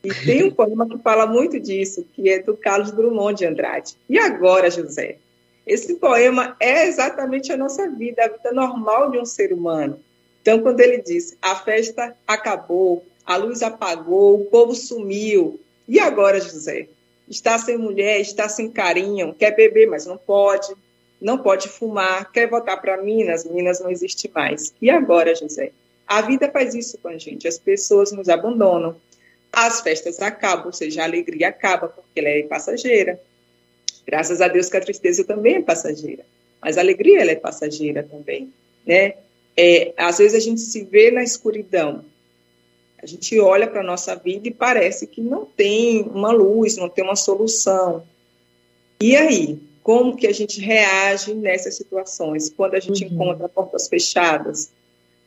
E 0.02 0.12
tem 0.12 0.44
um 0.44 0.50
poema 0.54 0.88
que 0.88 0.98
fala 0.98 1.26
muito 1.26 1.60
disso, 1.60 2.04
que 2.14 2.28
é 2.28 2.40
do 2.40 2.56
Carlos 2.56 2.90
Drummond 2.90 3.38
de 3.38 3.46
Andrade. 3.46 3.96
E 4.08 4.18
agora, 4.18 4.70
José? 4.70 5.18
Esse 5.66 5.94
poema 5.94 6.56
é 6.58 6.88
exatamente 6.88 7.52
a 7.52 7.56
nossa 7.56 7.88
vida, 7.88 8.24
a 8.24 8.28
vida 8.28 8.52
normal 8.52 9.10
de 9.10 9.18
um 9.18 9.24
ser 9.24 9.52
humano. 9.52 10.00
Então, 10.42 10.60
quando 10.60 10.80
ele 10.80 10.98
diz: 10.98 11.36
a 11.40 11.54
festa 11.54 12.16
acabou, 12.26 13.04
a 13.24 13.36
luz 13.36 13.62
apagou, 13.62 14.40
o 14.40 14.44
povo 14.46 14.74
sumiu. 14.74 15.60
E 15.86 16.00
agora, 16.00 16.40
José? 16.40 16.88
Está 17.30 17.56
sem 17.58 17.78
mulher, 17.78 18.20
está 18.20 18.48
sem 18.48 18.68
carinho, 18.68 19.32
quer 19.32 19.54
beber, 19.54 19.86
mas 19.86 20.04
não 20.04 20.18
pode, 20.18 20.74
não 21.20 21.38
pode 21.38 21.68
fumar, 21.68 22.30
quer 22.32 22.48
voltar 22.48 22.76
para 22.78 23.00
Minas, 23.00 23.44
Minas 23.44 23.80
não 23.80 23.90
existe 23.90 24.30
mais. 24.34 24.74
E 24.82 24.90
agora, 24.90 25.34
José? 25.34 25.72
A 26.06 26.20
vida 26.22 26.50
faz 26.50 26.74
isso 26.74 26.98
com 26.98 27.08
a 27.08 27.16
gente, 27.16 27.46
as 27.46 27.58
pessoas 27.58 28.10
nos 28.10 28.28
abandonam, 28.28 28.96
as 29.52 29.80
festas 29.80 30.20
acabam, 30.20 30.66
ou 30.66 30.72
seja, 30.72 31.02
a 31.02 31.04
alegria 31.04 31.48
acaba, 31.48 31.88
porque 31.88 32.18
ela 32.18 32.28
é 32.28 32.42
passageira. 32.42 33.20
Graças 34.04 34.40
a 34.40 34.48
Deus 34.48 34.68
que 34.68 34.76
a 34.76 34.80
tristeza 34.80 35.22
também 35.24 35.56
é 35.56 35.62
passageira, 35.62 36.24
mas 36.60 36.76
a 36.76 36.80
alegria 36.80 37.20
ela 37.20 37.30
é 37.30 37.36
passageira 37.36 38.02
também, 38.02 38.52
né? 38.84 39.14
é, 39.56 39.92
às 39.96 40.18
vezes 40.18 40.34
a 40.34 40.40
gente 40.40 40.60
se 40.60 40.84
vê 40.84 41.10
na 41.10 41.22
escuridão. 41.22 42.04
A 43.02 43.06
gente 43.06 43.38
olha 43.40 43.66
para 43.66 43.80
a 43.80 43.84
nossa 43.84 44.14
vida 44.14 44.48
e 44.48 44.50
parece 44.50 45.06
que 45.06 45.20
não 45.20 45.44
tem 45.44 46.02
uma 46.02 46.30
luz, 46.30 46.76
não 46.76 46.88
tem 46.88 47.02
uma 47.02 47.16
solução. 47.16 48.02
E 49.00 49.16
aí, 49.16 49.58
como 49.82 50.16
que 50.16 50.26
a 50.26 50.32
gente 50.32 50.60
reage 50.60 51.32
nessas 51.32 51.76
situações? 51.76 52.50
Quando 52.50 52.74
a 52.74 52.80
gente 52.80 53.04
uhum. 53.04 53.12
encontra 53.12 53.48
portas 53.48 53.88
fechadas, 53.88 54.70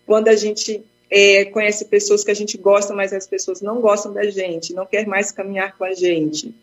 quando 0.06 0.28
a 0.28 0.36
gente 0.36 0.84
é, 1.10 1.46
conhece 1.46 1.86
pessoas 1.86 2.24
que 2.24 2.30
a 2.30 2.36
gente 2.36 2.58
gosta, 2.58 2.94
mas 2.94 3.12
as 3.12 3.26
pessoas 3.26 3.62
não 3.62 3.82
gostam 3.82 4.14
da 4.14 4.30
gente, 4.30 4.74
não 4.74 4.86
quer 4.86 5.08
mais 5.08 5.32
caminhar 5.32 5.76
com 5.76 5.84
a 5.84 5.94
gente. 5.94 6.54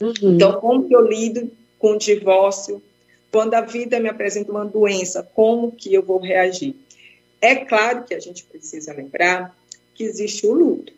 Uhum. 0.00 0.12
Então, 0.22 0.60
como 0.60 0.88
que 0.88 0.94
eu 0.94 1.06
lido 1.06 1.50
com 1.78 1.92
o 1.92 1.98
divórcio? 1.98 2.82
Quando 3.30 3.54
a 3.54 3.60
vida 3.60 4.00
me 4.00 4.08
apresenta 4.08 4.50
uma 4.50 4.64
doença, 4.64 5.22
como 5.34 5.70
que 5.70 5.94
eu 5.94 6.02
vou 6.02 6.18
reagir? 6.18 6.74
É 7.40 7.54
claro 7.54 8.04
que 8.04 8.14
a 8.14 8.20
gente 8.20 8.44
precisa 8.44 8.92
lembrar 8.92 9.56
que 9.96 10.04
existe 10.04 10.46
o 10.46 10.52
luto, 10.52 10.92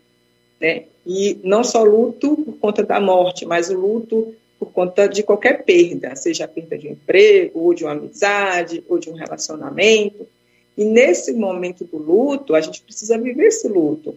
né? 0.59 0.83
E 1.05 1.39
não 1.43 1.63
só 1.63 1.83
luto 1.83 2.35
por 2.35 2.57
conta 2.57 2.83
da 2.83 2.99
morte, 2.99 3.45
mas 3.45 3.69
o 3.69 3.77
luto 3.77 4.35
por 4.59 4.71
conta 4.71 5.07
de 5.07 5.23
qualquer 5.23 5.63
perda, 5.63 6.15
seja 6.15 6.43
a 6.43 6.47
perda 6.47 6.77
de 6.77 6.89
um 6.89 6.91
emprego, 6.91 7.59
ou 7.59 7.73
de 7.73 7.85
uma 7.85 7.93
amizade, 7.93 8.83
ou 8.89 8.99
de 8.99 9.09
um 9.09 9.13
relacionamento. 9.13 10.27
E 10.77 10.83
nesse 10.83 11.31
momento 11.31 11.85
do 11.85 11.97
luto, 11.97 12.53
a 12.53 12.61
gente 12.61 12.81
precisa 12.81 13.17
viver 13.17 13.47
esse 13.47 13.69
luto. 13.69 14.15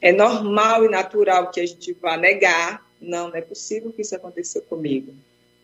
É 0.00 0.12
normal 0.12 0.84
e 0.84 0.88
natural 0.88 1.50
que 1.50 1.60
a 1.60 1.66
gente 1.66 1.92
vá 1.92 2.16
negar. 2.16 2.84
Não, 3.00 3.28
não 3.28 3.36
é 3.36 3.40
possível 3.40 3.92
que 3.92 4.02
isso 4.02 4.16
aconteceu 4.16 4.62
comigo. 4.62 5.12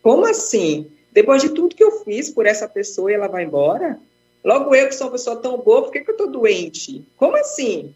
Como 0.01 0.25
assim? 0.25 0.87
Depois 1.11 1.41
de 1.41 1.49
tudo 1.49 1.75
que 1.75 1.83
eu 1.83 2.03
fiz 2.03 2.29
por 2.29 2.45
essa 2.45 2.67
pessoa, 2.67 3.11
ela 3.11 3.27
vai 3.27 3.43
embora? 3.43 3.99
Logo 4.43 4.75
eu, 4.75 4.87
que 4.87 4.95
sou 4.95 5.07
uma 5.07 5.13
pessoa 5.13 5.35
tão 5.37 5.57
boa, 5.57 5.83
por 5.83 5.91
que, 5.91 6.01
que 6.01 6.09
eu 6.09 6.13
estou 6.13 6.29
doente? 6.29 7.03
Como 7.17 7.35
assim? 7.35 7.93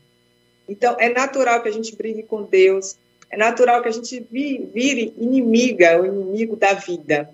Então, 0.70 0.96
é 1.00 1.10
natural 1.10 1.62
que 1.62 1.68
a 1.68 1.72
gente 1.72 1.96
brigue 1.96 2.24
com 2.24 2.44
Deus, 2.44 2.96
é 3.30 3.36
natural 3.38 3.82
que 3.82 3.90
a 3.90 3.92
gente 3.92 4.20
vire 4.32 5.14
inimiga, 5.18 6.02
o 6.02 6.06
inimigo 6.06 6.56
da 6.56 6.74
vida. 6.74 7.30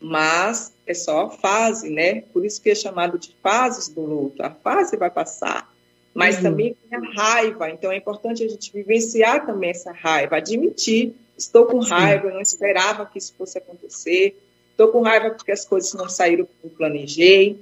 Mas 0.00 0.72
é 0.86 0.94
só 0.94 1.30
fase, 1.30 1.90
né? 1.90 2.22
Por 2.32 2.44
isso 2.44 2.60
que 2.62 2.70
é 2.70 2.74
chamado 2.74 3.18
de 3.18 3.34
fases 3.42 3.88
do 3.88 4.02
luto. 4.02 4.42
A 4.42 4.50
fase 4.50 4.96
vai 4.96 5.10
passar. 5.10 5.72
Mas 6.14 6.36
uhum. 6.36 6.42
também 6.44 6.76
tem 6.88 6.98
a 6.98 7.12
raiva. 7.12 7.70
Então 7.70 7.90
é 7.90 7.96
importante 7.96 8.42
a 8.42 8.48
gente 8.48 8.72
vivenciar 8.72 9.44
também 9.44 9.70
essa 9.70 9.92
raiva, 9.92 10.36
admitir. 10.36 11.14
Estou 11.36 11.66
com 11.66 11.78
raiva, 11.78 12.28
eu 12.28 12.34
não 12.34 12.40
esperava 12.40 13.04
que 13.04 13.18
isso 13.18 13.34
fosse 13.36 13.58
acontecer. 13.58 14.38
Estou 14.70 14.88
com 14.88 15.02
raiva 15.02 15.30
porque 15.30 15.52
as 15.52 15.64
coisas 15.64 15.92
não 15.92 16.08
saíram 16.08 16.46
como 16.60 16.74
planejei. 16.74 17.58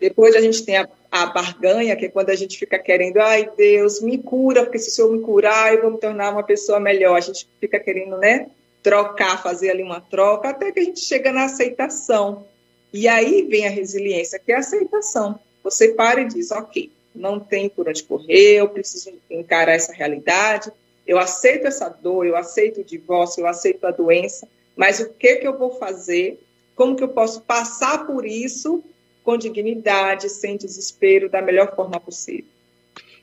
Depois 0.00 0.34
a 0.34 0.40
gente 0.40 0.64
tem 0.64 0.78
a 0.78 0.88
a 1.10 1.26
barganha, 1.26 1.96
que 1.96 2.06
é 2.06 2.08
quando 2.08 2.30
a 2.30 2.36
gente 2.36 2.56
fica 2.56 2.78
querendo, 2.78 3.18
ai 3.18 3.50
Deus, 3.56 4.00
me 4.00 4.16
cura, 4.16 4.62
porque 4.62 4.78
se 4.78 4.90
o 4.90 4.92
Senhor 4.92 5.12
me 5.12 5.20
curar, 5.20 5.74
eu 5.74 5.82
vou 5.82 5.90
me 5.90 5.98
tornar 5.98 6.30
uma 6.30 6.42
pessoa 6.42 6.78
melhor. 6.78 7.16
A 7.16 7.20
gente 7.20 7.48
fica 7.58 7.80
querendo, 7.80 8.16
né, 8.16 8.48
trocar, 8.82 9.42
fazer 9.42 9.70
ali 9.70 9.82
uma 9.82 10.00
troca, 10.00 10.50
até 10.50 10.70
que 10.70 10.78
a 10.78 10.84
gente 10.84 11.00
chega 11.00 11.32
na 11.32 11.44
aceitação. 11.46 12.46
E 12.92 13.08
aí 13.08 13.42
vem 13.42 13.66
a 13.66 13.70
resiliência, 13.70 14.38
que 14.38 14.52
é 14.52 14.56
a 14.56 14.60
aceitação. 14.60 15.38
Você 15.64 15.88
para 15.88 16.20
e 16.20 16.28
diz, 16.28 16.52
ok, 16.52 16.90
não 17.14 17.40
tem 17.40 17.68
por 17.68 17.88
onde 17.88 18.04
correr, 18.04 18.58
eu 18.58 18.68
preciso 18.68 19.12
encarar 19.28 19.72
essa 19.72 19.92
realidade, 19.92 20.70
eu 21.06 21.18
aceito 21.18 21.66
essa 21.66 21.88
dor, 21.88 22.24
eu 22.24 22.36
aceito 22.36 22.80
o 22.80 22.84
divórcio, 22.84 23.40
eu 23.40 23.46
aceito 23.48 23.84
a 23.84 23.90
doença, 23.90 24.46
mas 24.76 25.00
o 25.00 25.10
que, 25.10 25.36
que 25.36 25.46
eu 25.46 25.58
vou 25.58 25.72
fazer? 25.72 26.40
Como 26.76 26.94
que 26.94 27.02
eu 27.02 27.08
posso 27.08 27.42
passar 27.42 28.06
por 28.06 28.24
isso 28.24 28.82
com 29.30 29.38
dignidade, 29.38 30.28
sem 30.28 30.56
desespero, 30.56 31.30
da 31.30 31.40
melhor 31.40 31.72
forma 31.76 32.00
possível. 32.00 32.46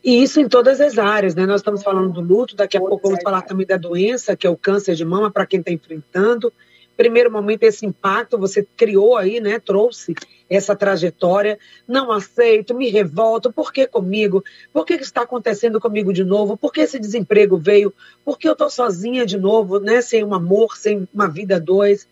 E 0.01 0.23
isso 0.23 0.39
em 0.39 0.47
todas 0.47 0.79
as 0.79 0.97
áreas, 0.97 1.35
né? 1.35 1.45
Nós 1.45 1.59
estamos 1.59 1.83
falando 1.83 2.13
do 2.13 2.21
luto, 2.21 2.55
daqui 2.55 2.77
a 2.77 2.79
pouco 2.79 3.09
vamos 3.09 3.21
falar 3.21 3.41
também 3.41 3.67
da 3.67 3.75
doença, 3.75 4.37
que 4.37 4.47
é 4.47 4.49
o 4.49 4.55
câncer 4.55 4.95
de 4.95 5.03
mama, 5.03 5.29
para 5.29 5.45
quem 5.45 5.59
está 5.59 5.69
enfrentando. 5.69 6.53
Primeiro 6.95 7.29
momento, 7.29 7.63
esse 7.63 7.85
impacto, 7.85 8.37
você 8.37 8.65
criou 8.77 9.17
aí, 9.17 9.41
né? 9.41 9.59
Trouxe 9.59 10.15
essa 10.49 10.77
trajetória. 10.77 11.59
Não 11.85 12.09
aceito, 12.09 12.73
me 12.73 12.89
revolto. 12.89 13.51
Por 13.51 13.73
que 13.73 13.85
comigo? 13.85 14.41
Por 14.71 14.85
que 14.85 14.93
está 14.93 15.23
acontecendo 15.23 15.81
comigo 15.81 16.13
de 16.13 16.23
novo? 16.23 16.55
Por 16.55 16.71
que 16.71 16.81
esse 16.81 16.97
desemprego 16.97 17.57
veio? 17.57 17.93
Por 18.23 18.39
que 18.39 18.47
eu 18.47 18.53
estou 18.53 18.69
sozinha 18.69 19.25
de 19.25 19.37
novo, 19.37 19.77
né? 19.77 20.01
Sem 20.01 20.23
um 20.23 20.33
amor, 20.33 20.77
sem 20.77 21.05
uma 21.13 21.27
vida 21.27 21.59
dois? 21.59 22.07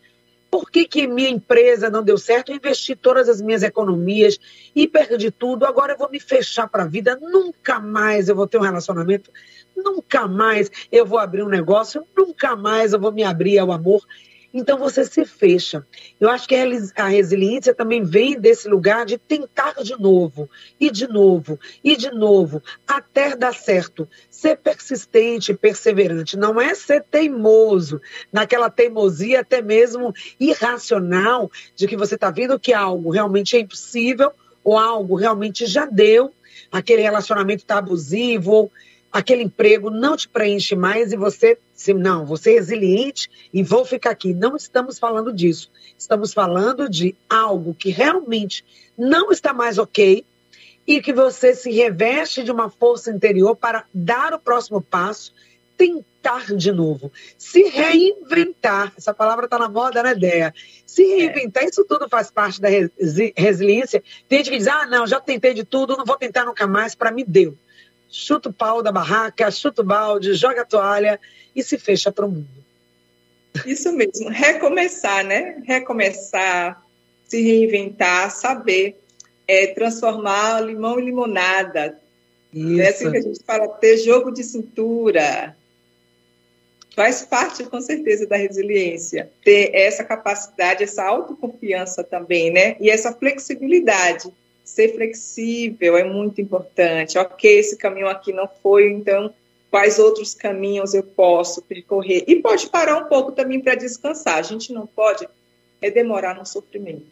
Por 0.56 0.72
que, 0.72 0.88
que 0.88 1.06
minha 1.06 1.28
empresa 1.28 1.90
não 1.90 2.02
deu 2.02 2.18
certo? 2.18 2.50
Eu 2.50 2.56
investi 2.56 2.96
todas 2.96 3.28
as 3.28 3.42
minhas 3.42 3.62
economias 3.62 4.40
e 4.74 4.88
perdi 4.88 5.30
tudo. 5.30 5.66
Agora 5.66 5.92
eu 5.92 5.98
vou 5.98 6.10
me 6.10 6.18
fechar 6.18 6.66
para 6.70 6.84
a 6.84 6.88
vida. 6.88 7.20
Nunca 7.22 7.78
mais 7.78 8.30
eu 8.30 8.38
vou 8.38 8.48
ter 8.48 8.58
um 8.58 8.62
relacionamento. 8.62 9.30
Nunca 9.76 10.30
mais 10.30 10.72
eu 10.90 11.06
vou 11.06 11.20
abrir 11.20 11.44
um 11.44 11.50
negócio. 11.50 12.08
Nunca 12.16 12.56
mais 12.56 12.94
eu 12.94 13.00
vou 13.02 13.12
me 13.12 13.22
abrir 13.22 13.60
ao 13.60 13.70
amor. 13.70 14.02
Então 14.58 14.78
você 14.78 15.04
se 15.04 15.26
fecha. 15.26 15.86
Eu 16.18 16.30
acho 16.30 16.48
que 16.48 16.56
a 16.96 17.08
resiliência 17.10 17.76
também 17.76 18.02
vem 18.02 18.40
desse 18.40 18.70
lugar 18.70 19.06
de 19.06 19.18
tentar 19.18 19.74
de 19.84 20.00
novo, 20.00 20.50
e 20.80 20.90
de 20.90 21.10
novo, 21.10 21.60
e 21.84 21.98
de 21.98 22.10
novo, 22.10 22.64
até 22.88 23.36
dar 23.36 23.54
certo. 23.54 24.08
Ser 24.30 24.56
persistente, 24.56 25.54
perseverante. 25.54 26.38
Não 26.38 26.60
é 26.62 26.74
ser 26.74 27.04
teimoso, 27.04 28.02
naquela 28.32 28.70
teimosia 28.70 29.42
até 29.42 29.62
mesmo 29.62 30.14
irracional, 30.40 31.52
de 31.76 31.86
que 31.86 31.98
você 31.98 32.16
está 32.16 32.32
vendo 32.32 32.58
que 32.58 32.72
algo 32.72 33.10
realmente 33.10 33.58
é 33.58 33.60
impossível, 33.60 34.32
ou 34.64 34.78
algo 34.78 35.18
realmente 35.18 35.66
já 35.66 35.86
deu, 35.86 36.34
aquele 36.72 37.02
relacionamento 37.02 37.64
está 37.64 37.80
abusivo, 37.80 38.52
ou 38.52 38.72
aquele 39.12 39.44
emprego 39.44 39.90
não 39.90 40.16
te 40.16 40.30
preenche 40.30 40.78
mais 40.78 41.12
e 41.12 41.18
você, 41.18 41.58
se, 41.76 41.94
não, 41.94 42.26
você 42.26 42.52
é 42.52 42.54
resiliente 42.54 43.30
e 43.54 43.62
vou 43.62 43.84
ficar 43.84 44.12
aqui. 44.12 44.34
Não 44.34 44.56
estamos 44.56 44.98
falando 44.98 45.34
disso. 45.34 45.70
Estamos 45.98 46.34
falando 46.34 46.90
de 46.90 47.14
algo 47.30 47.74
que 47.74 47.90
realmente 47.90 48.64
não 48.98 49.30
está 49.30 49.54
mais 49.54 49.78
ok 49.78 50.26
e 50.88 51.02
que 51.02 51.12
você 51.12 51.54
se 51.54 51.70
reveste 51.72 52.44
de 52.44 52.52
uma 52.52 52.70
força 52.70 53.12
interior 53.12 53.56
para 53.56 53.86
dar 53.94 54.34
o 54.34 54.40
próximo 54.40 54.82
passo, 54.82 55.34
tentar 55.76 56.56
de 56.56 56.72
novo, 56.72 57.12
se 57.38 57.64
reinventar. 57.64 58.94
Essa 58.98 59.14
palavra 59.14 59.46
está 59.46 59.60
na 59.60 59.68
moda, 59.68 60.02
né, 60.02 60.16
Dea? 60.16 60.54
Se 60.86 61.04
reinventar, 61.04 61.64
é. 61.64 61.68
isso 61.68 61.84
tudo 61.84 62.08
faz 62.08 62.32
parte 62.32 62.62
da 62.62 62.70
resiliência. 63.36 64.02
Tem 64.30 64.40
gente 64.40 64.52
que 64.52 64.58
diz: 64.58 64.68
ah, 64.68 64.86
não, 64.86 65.06
já 65.06 65.20
tentei 65.20 65.54
de 65.54 65.66
tudo, 65.66 65.98
não 65.98 66.06
vou 66.06 66.18
tentar 66.18 66.46
nunca 66.46 66.66
mais, 66.66 66.96
para 66.96 67.12
mim 67.12 67.26
deu 67.28 67.58
chuta 68.10 68.50
o 68.50 68.54
pau 68.54 68.82
da 68.82 68.92
barraca, 68.92 69.50
chuta 69.52 69.82
o 69.82 69.86
balde, 69.86 70.34
joga 70.34 70.62
a 70.62 70.66
toalha 70.66 71.20
e 71.56 71.64
se 71.64 71.78
fecha 71.78 72.12
para 72.12 72.26
o 72.26 72.32
mundo. 72.32 72.66
Isso 73.66 73.92
mesmo, 73.94 74.30
recomeçar, 74.30 75.24
né? 75.24 75.62
Recomeçar, 75.66 76.84
se 77.28 77.42
reinventar, 77.42 78.30
saber 78.32 79.00
é, 79.48 79.68
transformar 79.68 80.62
limão 80.62 81.00
em 81.00 81.06
limonada. 81.06 82.00
Isso. 82.54 82.82
É 82.82 82.90
assim 82.90 83.12
que 83.12 83.18
a 83.18 83.22
gente 83.22 83.44
fala, 83.44 83.68
ter 83.68 83.98
jogo 83.98 84.32
de 84.32 84.44
cintura. 84.44 85.56
Faz 86.96 87.24
parte, 87.24 87.64
com 87.66 87.82
certeza, 87.82 88.26
da 88.26 88.38
resiliência. 88.38 89.30
Ter 89.44 89.72
essa 89.74 90.04
capacidade, 90.04 90.84
essa 90.84 91.04
autoconfiança 91.04 92.04
também, 92.04 92.52
né? 92.52 92.78
E 92.80 92.90
essa 92.90 93.12
flexibilidade 93.12 94.34
ser 94.66 94.94
flexível 94.96 95.96
é 95.96 96.04
muito 96.04 96.42
importante. 96.42 97.18
Ok, 97.18 97.50
esse 97.50 97.78
caminho 97.78 98.08
aqui 98.08 98.34
não 98.34 98.50
foi, 98.62 98.92
então 98.92 99.34
quais 99.70 100.00
outros 100.00 100.34
caminhos 100.34 100.94
eu 100.94 101.04
posso 101.04 101.62
percorrer? 101.62 102.24
E 102.28 102.42
pode 102.42 102.68
parar 102.70 102.98
um 102.98 103.08
pouco 103.08 103.32
também 103.32 103.62
para 103.62 103.76
descansar. 103.76 104.38
A 104.38 104.42
gente 104.42 104.74
não 104.74 104.88
pode 104.88 105.28
é 105.82 105.92
demorar 105.92 106.36
no 106.36 106.46
sofrimento. 106.46 107.06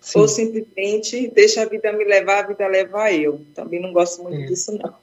Sim. 0.00 0.18
Ou 0.18 0.28
simplesmente 0.28 1.28
deixa 1.28 1.62
a 1.62 1.66
vida 1.66 1.92
me 1.92 2.04
levar, 2.04 2.44
a 2.44 2.46
vida 2.46 2.66
levar 2.66 3.12
eu. 3.12 3.40
Também 3.54 3.80
não 3.80 3.92
gosto 3.92 4.22
muito 4.22 4.40
é. 4.40 4.46
disso, 4.46 4.72
não 4.72 4.94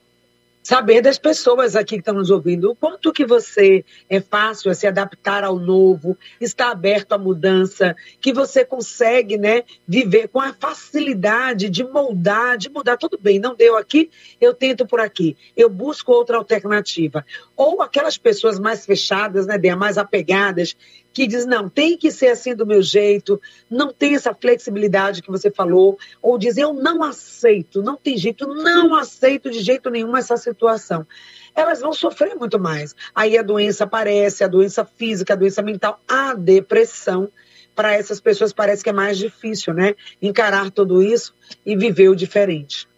saber 0.68 1.00
das 1.00 1.18
pessoas 1.18 1.74
aqui 1.74 1.94
que 1.94 2.00
estão 2.00 2.12
nos 2.12 2.28
ouvindo, 2.28 2.70
o 2.70 2.76
quanto 2.76 3.10
que 3.10 3.24
você 3.24 3.82
é 4.06 4.20
fácil 4.20 4.70
a 4.70 4.74
se 4.74 4.86
adaptar 4.86 5.42
ao 5.42 5.58
novo, 5.58 6.14
está 6.38 6.70
aberto 6.70 7.12
à 7.14 7.18
mudança, 7.18 7.96
que 8.20 8.34
você 8.34 8.66
consegue, 8.66 9.38
né, 9.38 9.62
viver 9.86 10.28
com 10.28 10.38
a 10.38 10.52
facilidade 10.52 11.70
de 11.70 11.82
moldar, 11.82 12.58
de 12.58 12.68
mudar 12.68 12.98
tudo 12.98 13.18
bem, 13.18 13.38
não 13.38 13.54
deu 13.56 13.78
aqui, 13.78 14.10
eu 14.38 14.52
tento 14.52 14.86
por 14.86 15.00
aqui, 15.00 15.38
eu 15.56 15.70
busco 15.70 16.12
outra 16.12 16.36
alternativa. 16.36 17.24
Ou 17.56 17.80
aquelas 17.80 18.18
pessoas 18.18 18.58
mais 18.58 18.84
fechadas, 18.84 19.46
né, 19.46 19.56
mais 19.74 19.96
apegadas, 19.96 20.76
que 21.12 21.26
diz, 21.26 21.46
não, 21.46 21.68
tem 21.68 21.96
que 21.96 22.10
ser 22.10 22.28
assim 22.28 22.54
do 22.54 22.66
meu 22.66 22.80
jeito, 22.80 23.40
não 23.68 23.92
tem 23.92 24.14
essa 24.14 24.34
flexibilidade 24.34 25.22
que 25.22 25.30
você 25.30 25.50
falou, 25.50 25.98
ou 26.22 26.38
diz, 26.38 26.56
eu 26.56 26.72
não 26.72 27.02
aceito, 27.02 27.82
não 27.82 27.96
tem 27.96 28.16
jeito, 28.16 28.46
não 28.46 28.94
aceito 28.94 29.50
de 29.50 29.60
jeito 29.60 29.90
nenhum 29.90 30.16
essa 30.16 30.36
situação. 30.36 31.06
Elas 31.54 31.80
vão 31.80 31.92
sofrer 31.92 32.36
muito 32.36 32.58
mais. 32.58 32.94
Aí 33.14 33.36
a 33.36 33.42
doença 33.42 33.84
aparece, 33.84 34.44
a 34.44 34.48
doença 34.48 34.84
física, 34.84 35.32
a 35.32 35.36
doença 35.36 35.60
mental, 35.60 36.00
a 36.06 36.34
depressão 36.34 37.28
para 37.74 37.94
essas 37.94 38.20
pessoas 38.20 38.52
parece 38.52 38.82
que 38.82 38.90
é 38.90 38.92
mais 38.92 39.18
difícil, 39.18 39.72
né? 39.72 39.94
Encarar 40.20 40.70
tudo 40.70 41.02
isso 41.02 41.34
e 41.64 41.76
viver 41.76 42.08
o 42.08 42.16
diferente. 42.16 42.88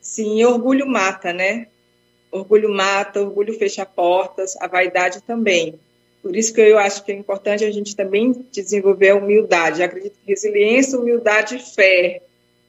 Sim, 0.00 0.42
orgulho 0.44 0.86
mata, 0.86 1.32
né? 1.32 1.68
Orgulho 2.30 2.70
mata, 2.70 3.20
orgulho 3.20 3.58
fecha 3.58 3.84
portas, 3.84 4.56
a 4.56 4.66
vaidade 4.66 5.22
também. 5.22 5.78
Por 6.22 6.36
isso 6.36 6.52
que 6.52 6.60
eu 6.60 6.78
acho 6.78 7.04
que 7.04 7.12
é 7.12 7.14
importante 7.14 7.64
a 7.64 7.70
gente 7.70 7.94
também 7.94 8.32
desenvolver 8.52 9.10
a 9.10 9.16
humildade. 9.16 9.80
Eu 9.80 9.86
acredito 9.86 10.16
que 10.24 10.30
resiliência, 10.30 10.98
humildade 10.98 11.56
e 11.56 11.58
fé. 11.58 12.22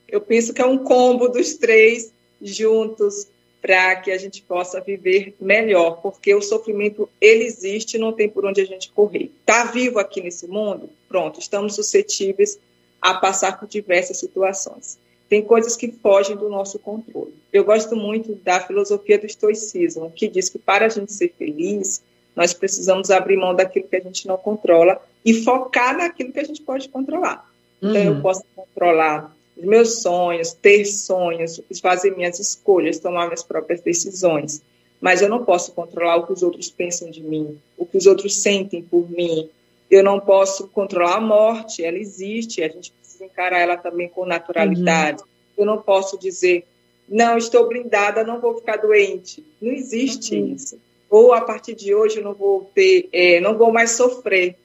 Eu 0.07 0.21
penso 0.21 0.53
que 0.53 0.61
é 0.61 0.65
um 0.65 0.77
combo 0.77 1.27
dos 1.27 1.55
três 1.55 2.11
juntos 2.41 3.27
para 3.61 3.97
que 3.97 4.11
a 4.11 4.17
gente 4.17 4.41
possa 4.41 4.79
viver 4.79 5.35
melhor, 5.39 6.01
porque 6.01 6.33
o 6.33 6.41
sofrimento 6.41 7.09
ele 7.19 7.43
existe, 7.43 7.97
não 7.97 8.13
tem 8.13 8.29
por 8.29 8.45
onde 8.45 8.61
a 8.61 8.65
gente 8.65 8.91
correr. 8.91 9.31
Está 9.41 9.65
vivo 9.65 9.99
aqui 9.99 10.21
nesse 10.21 10.47
mundo? 10.47 10.89
Pronto, 11.07 11.39
estamos 11.39 11.75
suscetíveis 11.75 12.57
a 13.01 13.15
passar 13.15 13.59
por 13.59 13.67
diversas 13.67 14.17
situações. 14.17 14.97
Tem 15.27 15.43
coisas 15.43 15.75
que 15.75 15.91
fogem 15.91 16.35
do 16.35 16.49
nosso 16.49 16.79
controle. 16.79 17.33
Eu 17.51 17.63
gosto 17.63 17.95
muito 17.95 18.33
da 18.35 18.59
filosofia 18.61 19.19
do 19.19 19.25
estoicismo, 19.25 20.11
que 20.11 20.27
diz 20.27 20.49
que 20.49 20.57
para 20.57 20.85
a 20.85 20.89
gente 20.89 21.13
ser 21.13 21.33
feliz, 21.37 22.01
nós 22.39 22.53
precisamos 22.53 23.11
abrir 23.11 23.35
mão 23.35 23.53
daquilo 23.53 23.85
que 23.89 23.97
a 23.97 23.99
gente 23.99 24.25
não 24.25 24.37
controla 24.37 24.97
e 25.25 25.33
focar 25.43 25.97
naquilo 25.97 26.31
que 26.31 26.39
a 26.39 26.43
gente 26.45 26.61
pode 26.61 26.87
controlar. 26.87 27.45
Então, 27.81 28.01
uhum. 28.01 28.15
eu 28.15 28.21
posso 28.21 28.45
controlar 28.55 29.35
os 29.57 29.65
meus 29.65 30.01
sonhos, 30.01 30.53
ter 30.53 30.85
sonhos, 30.85 31.59
fazer 31.81 32.15
minhas 32.15 32.39
escolhas, 32.39 32.97
tomar 32.97 33.25
minhas 33.25 33.43
próprias 33.43 33.81
decisões. 33.81 34.61
Mas 35.01 35.21
eu 35.21 35.27
não 35.27 35.43
posso 35.43 35.73
controlar 35.73 36.15
o 36.15 36.27
que 36.27 36.31
os 36.31 36.41
outros 36.41 36.69
pensam 36.69 37.11
de 37.11 37.21
mim, 37.21 37.59
o 37.77 37.85
que 37.85 37.97
os 37.97 38.05
outros 38.05 38.37
sentem 38.37 38.81
por 38.81 39.11
mim. 39.11 39.49
Eu 39.91 40.01
não 40.01 40.17
posso 40.17 40.69
controlar 40.69 41.17
a 41.17 41.21
morte, 41.21 41.83
ela 41.83 41.97
existe, 41.97 42.63
a 42.63 42.69
gente 42.69 42.93
precisa 42.93 43.25
encarar 43.25 43.59
ela 43.59 43.75
também 43.75 44.07
com 44.07 44.25
naturalidade. 44.25 45.23
Uhum. 45.23 45.27
Eu 45.57 45.65
não 45.65 45.81
posso 45.81 46.17
dizer, 46.17 46.65
não, 47.09 47.37
estou 47.37 47.67
blindada, 47.67 48.23
não 48.23 48.39
vou 48.39 48.55
ficar 48.55 48.77
doente. 48.77 49.45
Não 49.61 49.73
existe 49.73 50.39
uhum. 50.39 50.53
isso. 50.53 50.79
Ou 51.09 51.33
a 51.33 51.41
partir 51.41 51.75
de 51.75 51.93
hoje 51.93 52.17
eu 52.17 52.23
não 52.23 52.33
vou 52.33 52.69
ter, 52.73 53.09
é, 53.11 53.39
não 53.39 53.57
vou 53.57 53.71
mais 53.71 53.91
sofrer. 53.91 54.55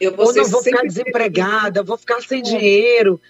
Eu 0.00 0.14
vou 0.14 0.26
Ou 0.26 0.34
não 0.34 0.48
vou 0.48 0.62
ficar 0.62 0.82
desempregada, 0.82 1.82
vou 1.82 1.98
ficar 1.98 2.22
sem 2.22 2.42
dinheiro. 2.42 3.20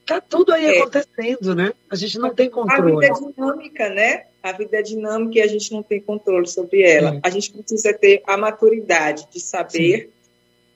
Está 0.00 0.20
tudo 0.20 0.52
aí 0.52 0.64
é. 0.64 0.78
acontecendo, 0.78 1.54
né? 1.54 1.72
A 1.88 1.96
gente 1.96 2.18
não 2.18 2.34
tem 2.34 2.50
controle. 2.50 3.06
A 3.06 3.12
vida 3.12 3.26
é 3.26 3.32
dinâmica, 3.32 3.88
né? 3.90 4.26
A 4.42 4.52
vida 4.52 4.78
é 4.78 4.82
dinâmica 4.82 5.38
e 5.38 5.42
a 5.42 5.46
gente 5.46 5.72
não 5.72 5.82
tem 5.82 6.00
controle 6.00 6.46
sobre 6.46 6.82
ela. 6.82 7.16
É. 7.16 7.20
A 7.22 7.30
gente 7.30 7.52
precisa 7.52 7.92
ter 7.92 8.22
a 8.26 8.36
maturidade 8.36 9.28
de 9.32 9.40
saber 9.40 10.02
Sim. 10.02 10.08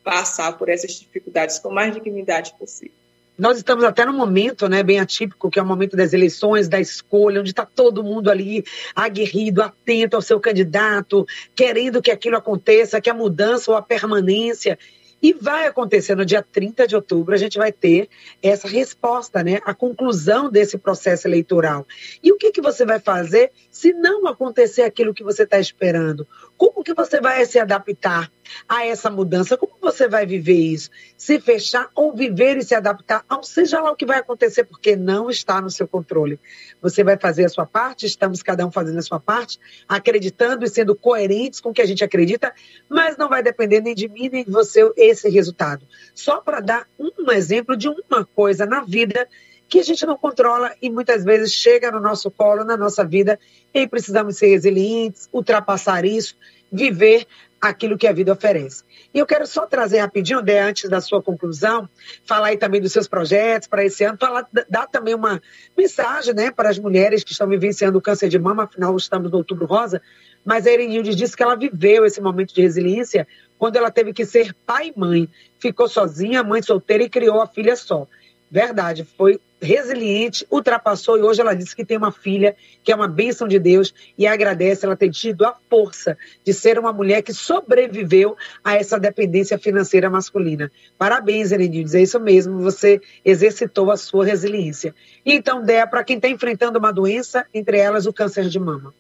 passar 0.03 0.57
por 0.57 0.69
essas 0.69 0.93
dificuldades 0.93 1.59
com 1.59 1.71
mais 1.71 1.93
dignidade 1.93 2.55
possível. 2.59 3.04
Nós 3.37 3.57
estamos 3.57 3.83
até 3.83 4.05
num 4.05 4.13
momento, 4.13 4.69
né, 4.69 4.83
bem 4.85 5.01
atípico, 5.01 5.51
que 5.51 5.59
é 5.59 5.63
o 5.63 5.67
momento 5.67 5.97
das 5.97 6.13
eleições, 6.13 6.69
da 6.69 6.79
escolha, 6.79 7.41
onde 7.41 7.51
está 7.51 7.67
todo 7.67 8.05
mundo 8.05 8.31
ali 8.31 8.65
aguerrido, 8.95 9.61
atento 9.61 10.15
ao 10.15 10.23
seu 10.23 10.39
candidato, 10.39 11.27
querendo 11.53 12.01
que 12.01 12.13
aquilo 12.13 12.37
aconteça, 12.37 13.01
que 13.01 13.11
a 13.11 13.15
mudança 13.15 13.73
ou 13.73 13.77
a 13.77 13.83
permanência. 13.83 14.79
E 15.21 15.33
vai 15.33 15.67
acontecer 15.67 16.15
no 16.15 16.25
dia 16.25 16.43
30 16.43 16.87
de 16.87 16.95
outubro, 16.95 17.35
a 17.35 17.39
gente 17.39 17.59
vai 17.59 17.73
ter 17.73 18.09
essa 18.43 18.69
resposta, 18.69 19.43
né? 19.43 19.59
A 19.65 19.73
conclusão 19.75 20.51
desse 20.51 20.77
processo 20.77 21.27
eleitoral. 21.27 21.87
E 22.23 22.31
o 22.31 22.37
que, 22.37 22.53
que 22.53 22.61
você 22.61 22.85
vai 22.85 23.01
fazer 23.01 23.51
se 23.71 23.93
não 23.95 24.27
acontecer 24.27 24.83
aquilo 24.83 25.15
que 25.15 25.25
você 25.25 25.45
está 25.45 25.59
esperando? 25.59 26.29
Como 26.65 26.83
que 26.83 26.95
você 26.95 27.21
vai 27.21 27.45
se 27.45 27.59
adaptar 27.59 28.33
a 28.67 28.87
essa 28.87 29.11
mudança? 29.11 29.55
Como 29.55 29.75
você 29.83 30.09
vai 30.09 30.25
viver 30.25 30.55
isso? 30.55 30.89
Se 31.15 31.39
fechar 31.39 31.91
ou 31.95 32.17
viver 32.17 32.57
e 32.57 32.63
se 32.63 32.75
adaptar 32.75 33.23
ao 33.29 33.43
seja 33.43 33.83
lá 33.83 33.91
o 33.91 33.97
que 33.97 34.07
vai 34.07 34.21
acontecer, 34.21 34.65
porque 34.65 34.97
não 34.97 35.29
está 35.29 35.61
no 35.61 35.69
seu 35.69 35.87
controle. 35.87 36.41
Você 36.81 37.05
vai 37.05 37.19
fazer 37.19 37.45
a 37.45 37.51
sua 37.51 37.67
parte, 37.67 38.07
estamos 38.07 38.43
cada 38.43 38.67
um 38.67 38.73
fazendo 38.73 38.99
a 38.99 39.03
sua 39.03 39.21
parte, 39.21 39.61
acreditando 39.87 40.65
e 40.65 40.69
sendo 40.69 40.97
coerentes 40.97 41.61
com 41.61 41.69
o 41.69 41.75
que 41.75 41.83
a 41.83 41.87
gente 41.87 42.03
acredita, 42.03 42.51
mas 42.89 43.19
não 43.19 43.29
vai 43.29 43.43
depender 43.43 43.83
nem 43.83 43.95
de 43.95 44.09
mim 44.09 44.31
nem 44.33 44.43
de 44.43 44.51
você 44.51 44.91
esse 44.97 45.29
resultado. 45.29 45.87
Só 46.15 46.41
para 46.41 46.61
dar 46.61 46.89
um 46.99 47.31
exemplo 47.31 47.77
de 47.77 47.91
uma 47.91 48.25
coisa 48.25 48.65
na 48.65 48.81
vida 48.81 49.29
que 49.75 49.81
a 49.81 49.83
gente 49.83 50.07
não 50.07 50.17
controla 50.17 50.73
e 50.81 50.89
muitas 50.89 51.25
vezes 51.25 51.53
chega 51.53 51.91
no 51.91 51.99
nosso 51.99 52.31
colo, 52.31 52.63
na 52.63 52.77
nossa 52.77 53.05
vida, 53.05 53.37
e 53.75 53.89
precisamos 53.89 54.37
ser 54.37 54.47
resilientes, 54.47 55.29
ultrapassar 55.33 56.05
isso, 56.05 56.37
viver 56.71 57.27
aquilo 57.61 57.99
que 57.99 58.07
a 58.07 58.13
vida 58.13 58.33
oferece. 58.33 58.85
E 59.13 59.19
eu 59.19 59.27
quero 59.27 59.45
só 59.49 59.67
trazer 59.67 59.99
rapidinho, 59.99 60.41
Dé, 60.41 60.61
antes 60.61 60.89
da 60.89 61.01
sua 61.01 61.21
conclusão, 61.21 61.89
falar 62.25 62.49
aí 62.49 62.57
também 62.57 62.81
dos 62.81 62.93
seus 62.93 63.09
projetos 63.09 63.67
para 63.67 63.85
esse 63.85 64.05
ano, 64.05 64.17
falar, 64.17 64.47
dar 64.71 64.87
também 64.87 65.13
uma 65.13 65.43
mensagem 65.77 66.33
né, 66.33 66.53
para 66.53 66.71
as 66.71 66.79
mulheres 66.79 67.25
que 67.25 67.33
estão 67.33 67.49
vivenciando 67.49 67.99
o 67.99 68.01
câncer 68.01 68.29
de 68.29 68.39
mama, 68.39 68.63
afinal 68.63 68.97
estamos 68.97 69.29
no 69.29 69.39
Outubro 69.39 69.67
Rosa, 69.67 70.01
mas 70.45 70.69
a 70.69 70.71
Erenilde 70.71 71.17
disse 71.17 71.37
que 71.37 71.43
ela 71.43 71.57
viveu 71.57 72.05
esse 72.05 72.21
momento 72.21 72.55
de 72.55 72.63
resiliência 72.63 73.27
quando 73.59 73.75
ela 73.75 73.91
teve 73.91 74.13
que 74.13 74.25
ser 74.25 74.55
pai 74.65 74.93
e 74.95 75.01
mãe. 75.01 75.29
Ficou 75.59 75.89
sozinha, 75.89 76.45
mãe 76.45 76.63
solteira 76.63 77.03
e 77.03 77.09
criou 77.09 77.41
a 77.41 77.47
filha 77.49 77.75
só. 77.75 78.07
Verdade, 78.55 79.05
foi 79.19 79.41
resiliente, 79.61 80.47
ultrapassou 80.49 81.19
e 81.19 81.23
hoje 81.23 81.41
ela 81.41 81.55
disse 81.55 81.75
que 81.75 81.85
tem 81.85 81.97
uma 81.97 82.13
filha 82.13 82.55
que 82.85 82.93
é 82.93 82.95
uma 82.95 83.09
bênção 83.09 83.49
de 83.49 83.59
Deus 83.59 83.93
e 84.17 84.29
agradece 84.29 84.87
ela 84.87 84.95
ter 84.95 85.11
tido 85.11 85.45
a 85.45 85.57
força 85.69 86.17
de 86.45 86.55
ser 86.55 86.79
uma 86.79 86.93
mulher 86.93 87.21
que 87.23 87.35
sobreviveu 87.35 88.37
a 88.63 88.77
essa 88.77 88.97
dependência 88.97 89.59
financeira 89.59 90.09
masculina. 90.09 90.71
Parabéns, 90.97 91.51
Erenildes, 91.51 91.97
é 91.97 92.03
isso 92.03 92.21
mesmo, 92.21 92.61
você 92.61 93.01
exercitou 93.25 93.91
a 93.91 93.97
sua 93.97 94.25
resiliência. 94.25 94.95
Então, 95.27 95.61
Dé, 95.61 95.85
para 95.85 96.05
quem 96.05 96.15
está 96.15 96.29
enfrentando 96.29 96.79
uma 96.79 96.93
doença, 96.93 97.45
entre 97.53 97.79
elas 97.79 98.07
o 98.07 98.13
câncer 98.13 98.49
de 98.49 98.61
mama 98.61 98.95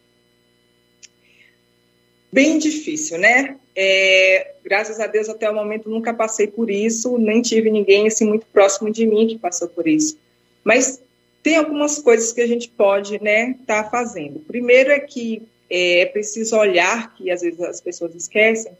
bem 2.34 2.58
difícil, 2.58 3.16
né? 3.16 3.56
É, 3.76 4.54
graças 4.64 4.98
a 4.98 5.06
Deus, 5.06 5.28
até 5.28 5.48
o 5.48 5.54
momento, 5.54 5.88
nunca 5.88 6.12
passei 6.12 6.48
por 6.48 6.68
isso, 6.68 7.16
nem 7.16 7.40
tive 7.40 7.70
ninguém 7.70 8.08
assim 8.08 8.26
muito 8.26 8.44
próximo 8.52 8.90
de 8.90 9.06
mim 9.06 9.28
que 9.28 9.38
passou 9.38 9.68
por 9.68 9.86
isso. 9.86 10.18
Mas 10.64 11.00
tem 11.44 11.54
algumas 11.54 12.00
coisas 12.00 12.32
que 12.32 12.40
a 12.40 12.46
gente 12.46 12.68
pode, 12.68 13.22
né, 13.22 13.54
estar 13.60 13.84
tá 13.84 13.90
fazendo. 13.90 14.40
Primeiro 14.40 14.90
é 14.90 14.98
que 14.98 15.42
é, 15.70 16.00
é 16.00 16.06
preciso 16.06 16.56
olhar, 16.56 17.14
que 17.14 17.30
às 17.30 17.40
vezes 17.40 17.60
as 17.60 17.80
pessoas 17.80 18.12
esquecem, 18.16 18.72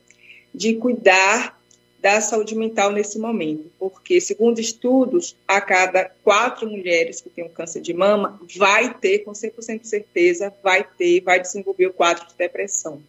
de 0.52 0.74
cuidar 0.74 1.56
da 2.00 2.20
saúde 2.20 2.56
mental 2.56 2.90
nesse 2.90 3.20
momento, 3.20 3.70
porque, 3.78 4.20
segundo 4.20 4.60
estudos, 4.60 5.36
a 5.46 5.60
cada 5.60 6.10
quatro 6.24 6.68
mulheres 6.68 7.20
que 7.20 7.30
têm 7.30 7.44
um 7.44 7.48
câncer 7.48 7.80
de 7.80 7.94
mama, 7.94 8.40
vai 8.56 8.92
ter, 8.94 9.20
com 9.20 9.30
100% 9.30 9.80
de 9.80 9.88
certeza, 9.88 10.52
vai 10.60 10.84
ter, 10.98 11.20
vai 11.20 11.40
desenvolver 11.40 11.86
o 11.86 11.92
quadro 11.92 12.26
de 12.26 12.34
depressão. 12.36 13.00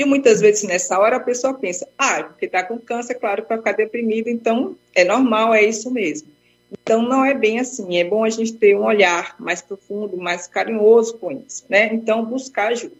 E 0.00 0.04
muitas 0.04 0.40
vezes 0.40 0.64
nessa 0.64 0.98
hora 0.98 1.16
a 1.16 1.20
pessoa 1.20 1.54
pensa, 1.54 1.88
ah, 1.96 2.22
porque 2.24 2.46
está 2.46 2.62
com 2.62 2.78
câncer, 2.78 3.14
claro, 3.14 3.44
para 3.44 3.56
ficar 3.56 3.72
deprimido, 3.72 4.28
então 4.28 4.76
é 4.94 5.04
normal, 5.04 5.54
é 5.54 5.64
isso 5.64 5.90
mesmo. 5.90 6.28
Então 6.70 7.00
não 7.02 7.24
é 7.24 7.32
bem 7.32 7.58
assim, 7.58 7.96
é 7.96 8.04
bom 8.04 8.24
a 8.24 8.30
gente 8.30 8.52
ter 8.54 8.76
um 8.76 8.84
olhar 8.84 9.36
mais 9.38 9.62
profundo, 9.62 10.16
mais 10.16 10.46
carinhoso 10.46 11.16
com 11.16 11.32
isso, 11.32 11.64
né? 11.68 11.92
Então 11.94 12.24
buscar 12.24 12.68
ajuda, 12.68 12.94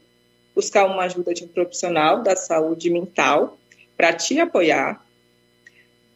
buscar 0.55 0.87
uma 0.87 1.03
ajuda 1.03 1.35
de 1.35 1.45
um 1.45 1.49
profissional 1.49 2.23
da 2.23 2.35
saúde 2.35 2.89
mental 2.89 3.59
para 3.97 4.13
te 4.13 4.39
apoiar. 4.39 5.05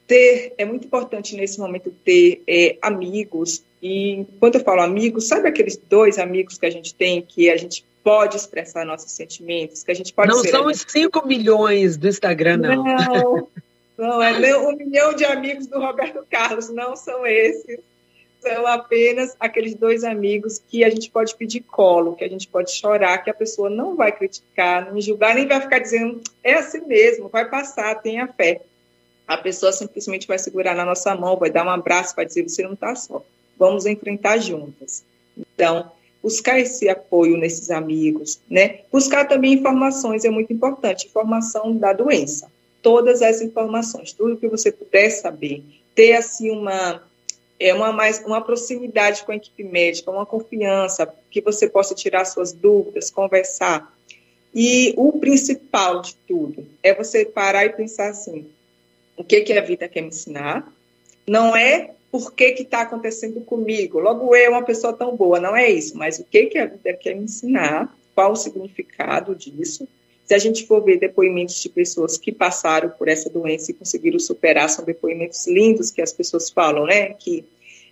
Ter, 0.07 0.55
é 0.57 0.65
muito 0.65 0.87
importante 0.87 1.37
nesse 1.37 1.59
momento 1.61 1.93
ter 2.05 2.43
é, 2.47 2.77
amigos, 2.81 3.63
e 3.83 4.27
quando 4.39 4.57
eu 4.57 4.65
falo 4.65 4.83
amigos, 4.83 5.29
sabe 5.29 5.49
aqueles 5.49 5.77
dois 5.77 6.19
amigos 6.19 6.59
que 6.59 6.67
a 6.67 6.71
gente 6.71 6.95
tem 6.95 7.23
que 7.23 7.51
a 7.51 7.57
gente 7.57 7.85
pode 8.03 8.37
expressar 8.37 8.85
nossos 8.85 9.13
sentimentos, 9.13 9.83
que 9.83 9.91
a 9.91 9.95
gente 9.95 10.13
pode 10.13 10.29
Não 10.29 10.43
são 10.45 10.67
os 10.67 10.85
5 10.87 11.27
milhões 11.27 11.97
do 11.97 12.09
Instagram, 12.09 12.57
não. 12.57 12.85
Não, 12.85 13.49
não 13.99 14.23
é 14.23 14.57
um 14.59 14.77
milhão 14.77 15.15
de 15.15 15.25
amigos 15.25 15.67
do 15.67 15.79
Roberto 15.79 16.25
Carlos, 16.31 16.71
não 16.71 16.97
são 16.97 17.27
esses. 17.27 17.79
São 18.41 18.67
apenas 18.67 19.37
aqueles 19.39 19.75
dois 19.75 20.03
amigos 20.03 20.59
que 20.59 20.83
a 20.83 20.89
gente 20.89 21.11
pode 21.11 21.35
pedir 21.35 21.61
colo, 21.61 22.17
que 22.17 22.25
a 22.25 22.29
gente 22.29 22.49
pode 22.49 22.73
chorar, 22.73 23.19
que 23.19 23.29
a 23.29 23.35
pessoa 23.35 23.69
não 23.69 23.95
vai 23.95 24.11
criticar, 24.13 24.91
não 24.91 24.99
julgar, 24.99 25.35
nem 25.35 25.47
vai 25.47 25.61
ficar 25.61 25.79
dizendo, 25.79 26.23
é 26.43 26.55
assim 26.55 26.81
mesmo, 26.87 27.29
vai 27.29 27.47
passar, 27.51 27.95
tenha 27.97 28.27
fé. 28.27 28.63
A 29.29 29.37
pessoa 29.37 29.73
simplesmente 29.73 30.27
vai 30.27 30.39
segurar 30.39 30.75
na 30.75 30.87
nossa 30.87 31.15
mão, 31.15 31.37
vai 31.37 31.51
dar 31.51 31.67
um 31.67 31.71
abraço, 31.71 32.17
vai 32.17 32.25
dizer, 32.25 32.49
você 32.49 32.63
não 32.63 32.73
está 32.73 32.95
só, 32.95 33.23
vamos 33.59 33.85
enfrentar 33.85 34.39
juntas. 34.39 35.05
Então, 35.37 35.93
buscar 36.23 36.59
esse 36.59 36.89
apoio 36.89 37.37
nesses 37.37 37.71
amigos, 37.71 38.41
né? 38.49 38.81
Buscar 38.93 39.27
também 39.27 39.55
informações 39.55 40.25
é 40.25 40.31
muito 40.31 40.53
importante, 40.53 41.07
informação 41.07 41.77
da 41.77 41.93
doença, 41.93 42.51
todas 42.83 43.23
as 43.23 43.41
informações, 43.41 44.13
tudo 44.13 44.37
que 44.37 44.49
você 44.49 44.71
puder 44.71 45.11
saber, 45.11 45.63
ter 45.95 46.13
assim 46.13 46.51
uma 46.51 47.03
é 47.59 47.75
uma 47.75 47.93
mais 47.93 48.25
uma 48.25 48.41
proximidade 48.41 49.23
com 49.23 49.33
a 49.33 49.37
equipe 49.37 49.63
médica, 49.63 50.11
uma 50.11 50.25
confiança 50.25 51.13
que 51.31 51.43
você 51.43 51.69
possa 51.69 51.95
tirar 51.95 52.25
suas 52.25 52.53
dúvidas, 52.53 53.11
conversar. 53.11 53.95
E 54.55 54.95
o 54.97 55.13
principal 55.19 56.01
de 56.01 56.17
tudo 56.27 56.67
é 56.83 56.95
você 56.95 57.25
parar 57.25 57.67
e 57.67 57.71
pensar 57.71 58.09
assim: 58.09 58.47
o 59.17 59.23
que, 59.23 59.43
que 59.43 59.53
a 59.53 59.61
vida 59.61 59.89
quer 59.89 60.01
me 60.01 60.09
ensinar, 60.09 60.73
não 61.27 61.55
é 61.55 61.91
por 62.11 62.33
que 62.33 62.45
está 62.45 62.83
acontecendo 62.83 63.41
comigo, 63.41 64.01
logo 64.01 64.35
eu, 64.35 64.51
uma 64.51 64.65
pessoa 64.65 64.93
tão 64.93 65.17
boa, 65.17 65.39
não 65.39 65.57
é 65.57 65.71
isso, 65.71 65.97
mas 65.97 66.19
o 66.19 66.25
que, 66.25 66.47
que 66.47 66.59
a 66.59 66.67
vida 66.67 66.93
quer 66.95 67.15
me 67.15 67.25
ensinar, 67.25 67.95
qual 68.15 68.33
o 68.33 68.37
significado 68.37 69.35
disso. 69.35 69.89
Se 70.27 70.35
a 70.35 70.39
gente 70.39 70.67
for 70.67 70.83
ver 70.85 70.99
depoimentos 70.99 71.61
de 71.61 71.69
pessoas 71.69 72.17
que 72.17 72.31
passaram 72.31 72.91
por 72.91 73.09
essa 73.09 73.31
doença 73.31 73.71
e 73.71 73.75
conseguiram 73.75 74.19
superar, 74.19 74.69
são 74.69 74.85
depoimentos 74.85 75.47
lindos 75.47 75.91
que 75.91 76.03
as 76.03 76.13
pessoas 76.13 76.51
falam, 76.51 76.85
né? 76.85 77.15
Que 77.15 77.45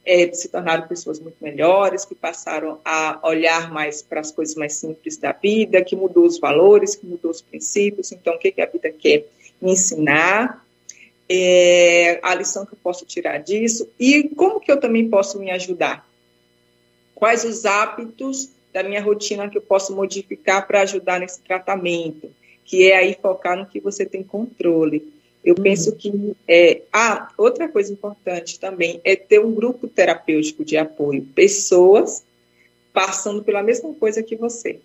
é, 0.05 0.33
se 0.33 0.49
tornaram 0.49 0.87
pessoas 0.87 1.19
muito 1.19 1.37
melhores, 1.41 2.05
que 2.05 2.15
passaram 2.15 2.79
a 2.85 3.19
olhar 3.25 3.73
mais 3.73 4.03
para 4.03 4.21
as 4.21 4.31
coisas 4.31 4.55
mais 4.55 4.75
simples 4.75 5.17
da 5.17 5.33
vida, 5.33 5.83
que 5.83 5.97
mudou 5.97 6.25
os 6.25 6.39
valores, 6.39 6.95
que 6.95 7.07
mudou 7.07 7.31
os 7.31 7.43
princípios. 7.43 8.13
Então, 8.13 8.35
o 8.35 8.39
que, 8.39 8.53
que 8.53 8.61
a 8.61 8.67
vida 8.67 8.91
quer 8.91 9.25
me 9.61 9.73
ensinar? 9.73 10.65
É, 11.31 12.21
a 12.23 12.35
lição 12.35 12.65
que 12.65 12.73
eu 12.73 12.79
posso 12.83 13.05
tirar 13.05 13.39
disso 13.39 13.87
e 14.01 14.31
como 14.31 14.61
que 14.61 14.73
eu 14.73 14.81
também 14.81 15.09
posso 15.09 15.39
me 15.39 15.51
ajudar? 15.51 16.09
Quais 17.15 17.45
os 17.45 17.67
hábitos 17.67 18.49
da 18.73 18.83
minha 18.83 19.03
rotina 19.03 19.49
que 19.49 19.59
eu 19.59 19.63
posso 19.63 19.95
modificar 19.95 20.67
para 20.67 20.83
ajudar 20.83 21.21
nesse 21.21 21.41
tratamento? 21.41 22.31
Que 22.65 22.91
é 22.91 22.97
aí 22.97 23.17
focar 23.21 23.59
no 23.59 23.67
que 23.67 23.81
você 23.81 24.07
tem 24.07 24.23
controle. 24.23 25.13
Eu 25.45 25.55
uhum. 25.57 25.63
penso 25.63 25.95
que. 25.97 26.37
É, 26.47 26.83
ah, 26.93 27.29
outra 27.37 27.69
coisa 27.69 27.93
importante 27.93 28.59
também 28.59 29.01
é 29.05 29.17
ter 29.17 29.41
um 29.41 29.53
grupo 29.53 29.89
terapêutico 29.89 30.65
de 30.65 30.77
apoio. 30.77 31.27
Pessoas 31.35 32.25
passando 32.93 33.43
pela 33.43 33.63
mesma 33.63 33.93
coisa 33.95 34.23
que 34.23 34.37
você. 34.37 34.81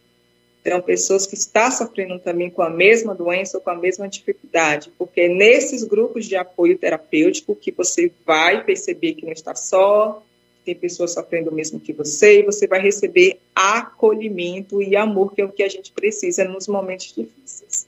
Então, 0.65 0.81
pessoas 0.81 1.27
que 1.27 1.35
estão 1.35 1.69
sofrendo 1.69 2.17
também 2.19 2.49
com 2.49 2.61
a 2.61 2.69
mesma 2.69 3.13
doença 3.13 3.57
ou 3.57 3.63
com 3.63 3.69
a 3.69 3.75
mesma 3.75 4.07
dificuldade, 4.07 4.93
porque 4.97 5.21
é 5.21 5.27
nesses 5.27 5.83
grupos 5.83 6.25
de 6.25 6.37
apoio 6.37 6.77
terapêutico 6.77 7.53
que 7.53 7.69
você 7.69 8.09
vai 8.25 8.63
perceber 8.63 9.13
que 9.15 9.25
não 9.25 9.33
está 9.33 9.53
só, 9.53 10.23
tem 10.63 10.73
pessoas 10.73 11.11
sofrendo 11.11 11.51
o 11.51 11.53
mesmo 11.53 11.81
que 11.81 11.91
você, 11.91 12.39
e 12.39 12.43
você 12.43 12.65
vai 12.65 12.79
receber 12.79 13.39
acolhimento 13.53 14.81
e 14.81 14.95
amor, 14.95 15.35
que 15.35 15.41
é 15.41 15.45
o 15.45 15.51
que 15.51 15.63
a 15.63 15.67
gente 15.67 15.91
precisa 15.91 16.45
nos 16.45 16.65
momentos 16.69 17.13
difíceis. 17.13 17.85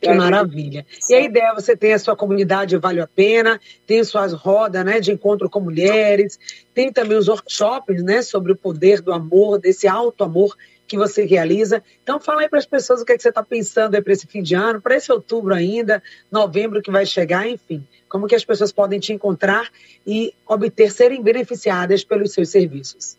Que 0.00 0.12
maravilha. 0.12 0.86
E 1.08 1.14
a 1.14 1.20
ideia, 1.20 1.54
você 1.54 1.76
tem 1.76 1.92
a 1.92 1.98
sua 1.98 2.14
comunidade 2.14 2.76
Vale 2.76 3.00
a 3.00 3.06
Pena, 3.06 3.60
tem 3.86 4.02
suas 4.04 4.32
rodas 4.32 4.84
né, 4.84 5.00
de 5.00 5.12
encontro 5.12 5.48
com 5.48 5.60
mulheres, 5.60 6.38
tem 6.74 6.92
também 6.92 7.16
os 7.16 7.28
workshops 7.28 8.02
né, 8.02 8.22
sobre 8.22 8.52
o 8.52 8.56
poder 8.56 9.00
do 9.00 9.12
amor, 9.12 9.58
desse 9.58 9.88
alto 9.88 10.22
amor 10.22 10.56
que 10.86 10.96
você 10.96 11.24
realiza. 11.24 11.82
Então, 12.02 12.20
fala 12.20 12.42
aí 12.42 12.48
para 12.48 12.58
as 12.58 12.66
pessoas 12.66 13.00
o 13.00 13.04
que, 13.04 13.12
é 13.12 13.16
que 13.16 13.22
você 13.22 13.30
está 13.30 13.42
pensando 13.42 14.00
para 14.02 14.12
esse 14.12 14.26
fim 14.26 14.42
de 14.42 14.54
ano, 14.54 14.80
para 14.80 14.96
esse 14.96 15.10
outubro 15.10 15.54
ainda, 15.54 16.02
novembro 16.30 16.80
que 16.82 16.90
vai 16.90 17.04
chegar, 17.04 17.48
enfim. 17.48 17.84
Como 18.08 18.28
que 18.28 18.34
as 18.34 18.44
pessoas 18.44 18.70
podem 18.70 19.00
te 19.00 19.12
encontrar 19.12 19.70
e 20.06 20.32
obter, 20.46 20.92
serem 20.92 21.22
beneficiadas 21.22 22.04
pelos 22.04 22.32
seus 22.32 22.50
serviços? 22.50 23.16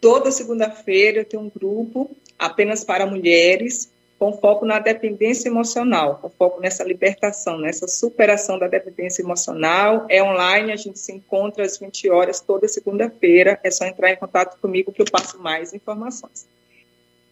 Toda 0.00 0.30
segunda-feira 0.30 1.20
eu 1.20 1.24
tenho 1.24 1.42
um 1.42 1.50
grupo 1.50 2.10
apenas 2.38 2.82
para 2.82 3.06
mulheres, 3.06 3.90
com 4.20 4.34
foco 4.34 4.66
na 4.66 4.78
dependência 4.78 5.48
emocional, 5.48 6.18
com 6.20 6.28
foco 6.28 6.60
nessa 6.60 6.84
libertação, 6.84 7.58
nessa 7.58 7.88
superação 7.88 8.58
da 8.58 8.68
dependência 8.68 9.22
emocional. 9.22 10.04
É 10.10 10.22
online, 10.22 10.72
a 10.72 10.76
gente 10.76 10.98
se 10.98 11.10
encontra 11.10 11.64
às 11.64 11.78
20 11.78 12.10
horas 12.10 12.38
toda 12.38 12.68
segunda-feira. 12.68 13.58
É 13.64 13.70
só 13.70 13.86
entrar 13.86 14.10
em 14.10 14.16
contato 14.16 14.60
comigo 14.60 14.92
que 14.92 15.00
eu 15.00 15.06
passo 15.10 15.40
mais 15.40 15.72
informações. 15.72 16.46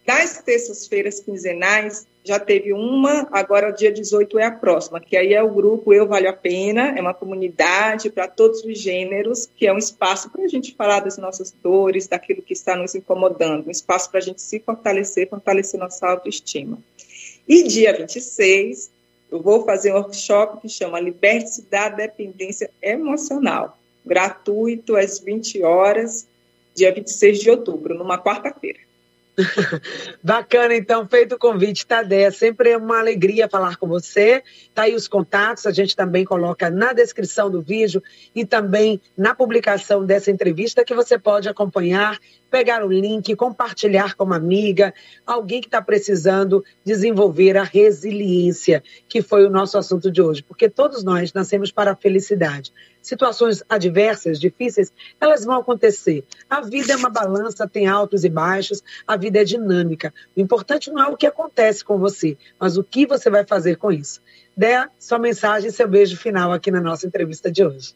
Das 0.09 0.41
terças-feiras 0.41 1.19
quinzenais, 1.19 2.07
já 2.23 2.39
teve 2.39 2.73
uma, 2.73 3.27
agora 3.31 3.69
dia 3.69 3.91
18 3.91 4.39
é 4.39 4.43
a 4.43 4.51
próxima, 4.51 4.99
que 4.99 5.15
aí 5.15 5.35
é 5.35 5.43
o 5.43 5.53
grupo 5.53 5.93
Eu 5.93 6.07
Vale 6.07 6.25
a 6.25 6.33
Pena, 6.33 6.97
é 6.97 6.99
uma 6.99 7.13
comunidade 7.13 8.09
para 8.09 8.27
todos 8.27 8.63
os 8.63 8.79
gêneros, 8.79 9.47
que 9.55 9.67
é 9.67 9.71
um 9.71 9.77
espaço 9.77 10.31
para 10.31 10.45
a 10.45 10.47
gente 10.47 10.73
falar 10.73 11.01
das 11.01 11.19
nossas 11.19 11.51
dores, 11.51 12.07
daquilo 12.07 12.41
que 12.41 12.53
está 12.53 12.75
nos 12.75 12.95
incomodando, 12.95 13.67
um 13.67 13.69
espaço 13.69 14.09
para 14.09 14.17
a 14.17 14.23
gente 14.23 14.41
se 14.41 14.59
fortalecer, 14.59 15.29
fortalecer 15.29 15.79
nossa 15.79 16.07
autoestima. 16.07 16.79
E 17.47 17.61
dia 17.67 17.95
26, 17.95 18.89
eu 19.31 19.39
vou 19.39 19.63
fazer 19.63 19.93
um 19.93 19.97
workshop 19.97 20.59
que 20.59 20.69
chama 20.69 20.99
Liberte-se 20.99 21.61
da 21.69 21.87
Dependência 21.87 22.71
Emocional, 22.81 23.77
gratuito 24.03 24.95
às 24.95 25.19
20 25.19 25.61
horas, 25.61 26.25
dia 26.73 26.91
26 26.91 27.39
de 27.41 27.51
outubro, 27.51 27.93
numa 27.93 28.17
quarta-feira. 28.17 28.88
Bacana, 30.23 30.75
então, 30.75 31.07
feito 31.07 31.35
o 31.35 31.39
convite, 31.39 31.85
Tadé. 31.85 32.29
Sempre 32.31 32.71
é 32.71 32.77
uma 32.77 32.99
alegria 32.99 33.49
falar 33.49 33.77
com 33.77 33.87
você. 33.87 34.43
Tá 34.73 34.83
aí 34.83 34.95
os 34.95 35.07
contatos, 35.07 35.65
a 35.65 35.71
gente 35.71 35.95
também 35.95 36.25
coloca 36.25 36.69
na 36.69 36.93
descrição 36.93 37.49
do 37.49 37.61
vídeo 37.61 38.01
e 38.35 38.45
também 38.45 39.01
na 39.17 39.33
publicação 39.33 40.05
dessa 40.05 40.31
entrevista 40.31 40.83
que 40.83 40.93
você 40.93 41.17
pode 41.17 41.47
acompanhar, 41.47 42.17
pegar 42.49 42.83
o 42.83 42.91
link, 42.91 43.35
compartilhar 43.35 44.15
com 44.15 44.23
uma 44.23 44.35
amiga, 44.35 44.93
alguém 45.25 45.61
que 45.61 45.67
está 45.67 45.81
precisando 45.81 46.63
desenvolver 46.83 47.57
a 47.57 47.63
resiliência, 47.63 48.83
que 49.07 49.21
foi 49.21 49.45
o 49.45 49.49
nosso 49.49 49.77
assunto 49.77 50.11
de 50.11 50.21
hoje, 50.21 50.43
porque 50.43 50.69
todos 50.69 51.03
nós 51.03 51.33
nascemos 51.33 51.71
para 51.71 51.91
a 51.91 51.95
felicidade 51.95 52.71
situações 53.01 53.63
adversas, 53.69 54.39
difíceis, 54.39 54.91
elas 55.19 55.45
vão 55.45 55.57
acontecer. 55.59 56.23
A 56.49 56.61
vida 56.61 56.93
é 56.93 56.95
uma 56.95 57.09
balança, 57.09 57.67
tem 57.67 57.87
altos 57.87 58.23
e 58.23 58.29
baixos, 58.29 58.83
a 59.07 59.15
vida 59.15 59.41
é 59.41 59.43
dinâmica. 59.43 60.13
O 60.35 60.41
importante 60.41 60.91
não 60.91 61.03
é 61.03 61.07
o 61.07 61.17
que 61.17 61.25
acontece 61.25 61.83
com 61.83 61.97
você, 61.97 62.37
mas 62.59 62.77
o 62.77 62.83
que 62.83 63.05
você 63.05 63.29
vai 63.29 63.45
fazer 63.45 63.77
com 63.77 63.91
isso. 63.91 64.21
Dê 64.55 64.87
sua 64.97 65.19
mensagem, 65.19 65.71
seu 65.71 65.87
beijo 65.87 66.17
final 66.17 66.51
aqui 66.51 66.69
na 66.71 66.81
nossa 66.81 67.07
entrevista 67.07 67.51
de 67.51 67.63
hoje. 67.63 67.95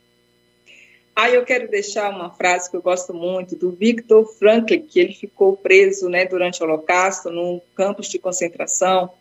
Ah, 1.15 1.29
eu 1.29 1.45
quero 1.45 1.69
deixar 1.69 2.09
uma 2.09 2.31
frase 2.31 2.69
que 2.69 2.75
eu 2.75 2.81
gosto 2.81 3.13
muito 3.13 3.55
do 3.55 3.71
Viktor 3.71 4.25
Frankl, 4.25 4.79
que 4.87 4.99
ele 4.99 5.13
ficou 5.13 5.55
preso 5.55 6.09
né, 6.09 6.25
durante 6.25 6.61
o 6.61 6.65
Holocausto 6.65 7.29
num 7.29 7.61
campus 7.75 8.07
de 8.07 8.17
concentração 8.17 9.11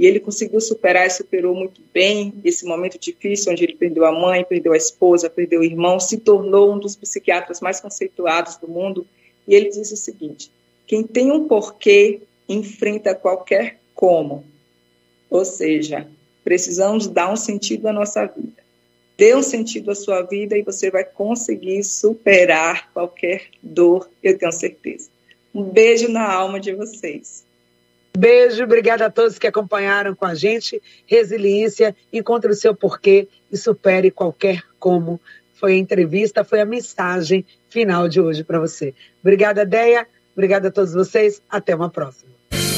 e 0.00 0.06
ele 0.06 0.18
conseguiu 0.18 0.62
superar 0.62 1.06
e 1.06 1.10
superou 1.10 1.54
muito 1.54 1.82
bem 1.92 2.32
esse 2.42 2.64
momento 2.64 2.98
difícil, 2.98 3.52
onde 3.52 3.64
ele 3.64 3.74
perdeu 3.74 4.06
a 4.06 4.10
mãe, 4.10 4.42
perdeu 4.42 4.72
a 4.72 4.76
esposa, 4.76 5.28
perdeu 5.28 5.60
o 5.60 5.64
irmão, 5.64 6.00
se 6.00 6.16
tornou 6.16 6.72
um 6.72 6.78
dos 6.78 6.96
psiquiatras 6.96 7.60
mais 7.60 7.82
conceituados 7.82 8.56
do 8.56 8.66
mundo. 8.66 9.06
E 9.46 9.54
ele 9.54 9.68
diz 9.68 9.92
o 9.92 9.96
seguinte: 9.98 10.50
quem 10.86 11.02
tem 11.02 11.30
um 11.30 11.46
porquê 11.46 12.22
enfrenta 12.48 13.14
qualquer 13.14 13.78
como. 13.94 14.42
Ou 15.28 15.44
seja, 15.44 16.08
precisamos 16.42 17.06
dar 17.06 17.30
um 17.30 17.36
sentido 17.36 17.86
à 17.86 17.92
nossa 17.92 18.24
vida. 18.24 18.59
Dê 19.20 19.34
um 19.34 19.42
sentido 19.42 19.90
à 19.90 19.94
sua 19.94 20.22
vida 20.22 20.56
e 20.56 20.62
você 20.62 20.90
vai 20.90 21.04
conseguir 21.04 21.84
superar 21.84 22.90
qualquer 22.90 23.48
dor, 23.62 24.08
eu 24.22 24.38
tenho 24.38 24.50
certeza. 24.50 25.10
Um 25.54 25.62
beijo 25.62 26.08
na 26.08 26.26
alma 26.26 26.58
de 26.58 26.72
vocês. 26.72 27.44
Beijo, 28.16 28.64
obrigada 28.64 29.04
a 29.04 29.10
todos 29.10 29.38
que 29.38 29.46
acompanharam 29.46 30.14
com 30.14 30.24
a 30.24 30.34
gente. 30.34 30.80
Resiliência, 31.04 31.94
encontre 32.10 32.50
o 32.50 32.54
seu 32.54 32.74
porquê 32.74 33.28
e 33.52 33.58
supere 33.58 34.10
qualquer 34.10 34.62
como. 34.78 35.20
Foi 35.52 35.74
a 35.74 35.76
entrevista, 35.76 36.42
foi 36.42 36.62
a 36.62 36.64
mensagem 36.64 37.44
final 37.68 38.08
de 38.08 38.22
hoje 38.22 38.42
para 38.42 38.58
você. 38.58 38.94
Obrigada, 39.20 39.66
Deia. 39.66 40.08
Obrigada 40.32 40.68
a 40.68 40.70
todos 40.70 40.94
vocês. 40.94 41.42
Até 41.50 41.74
uma 41.74 41.90
próxima. 41.90 42.39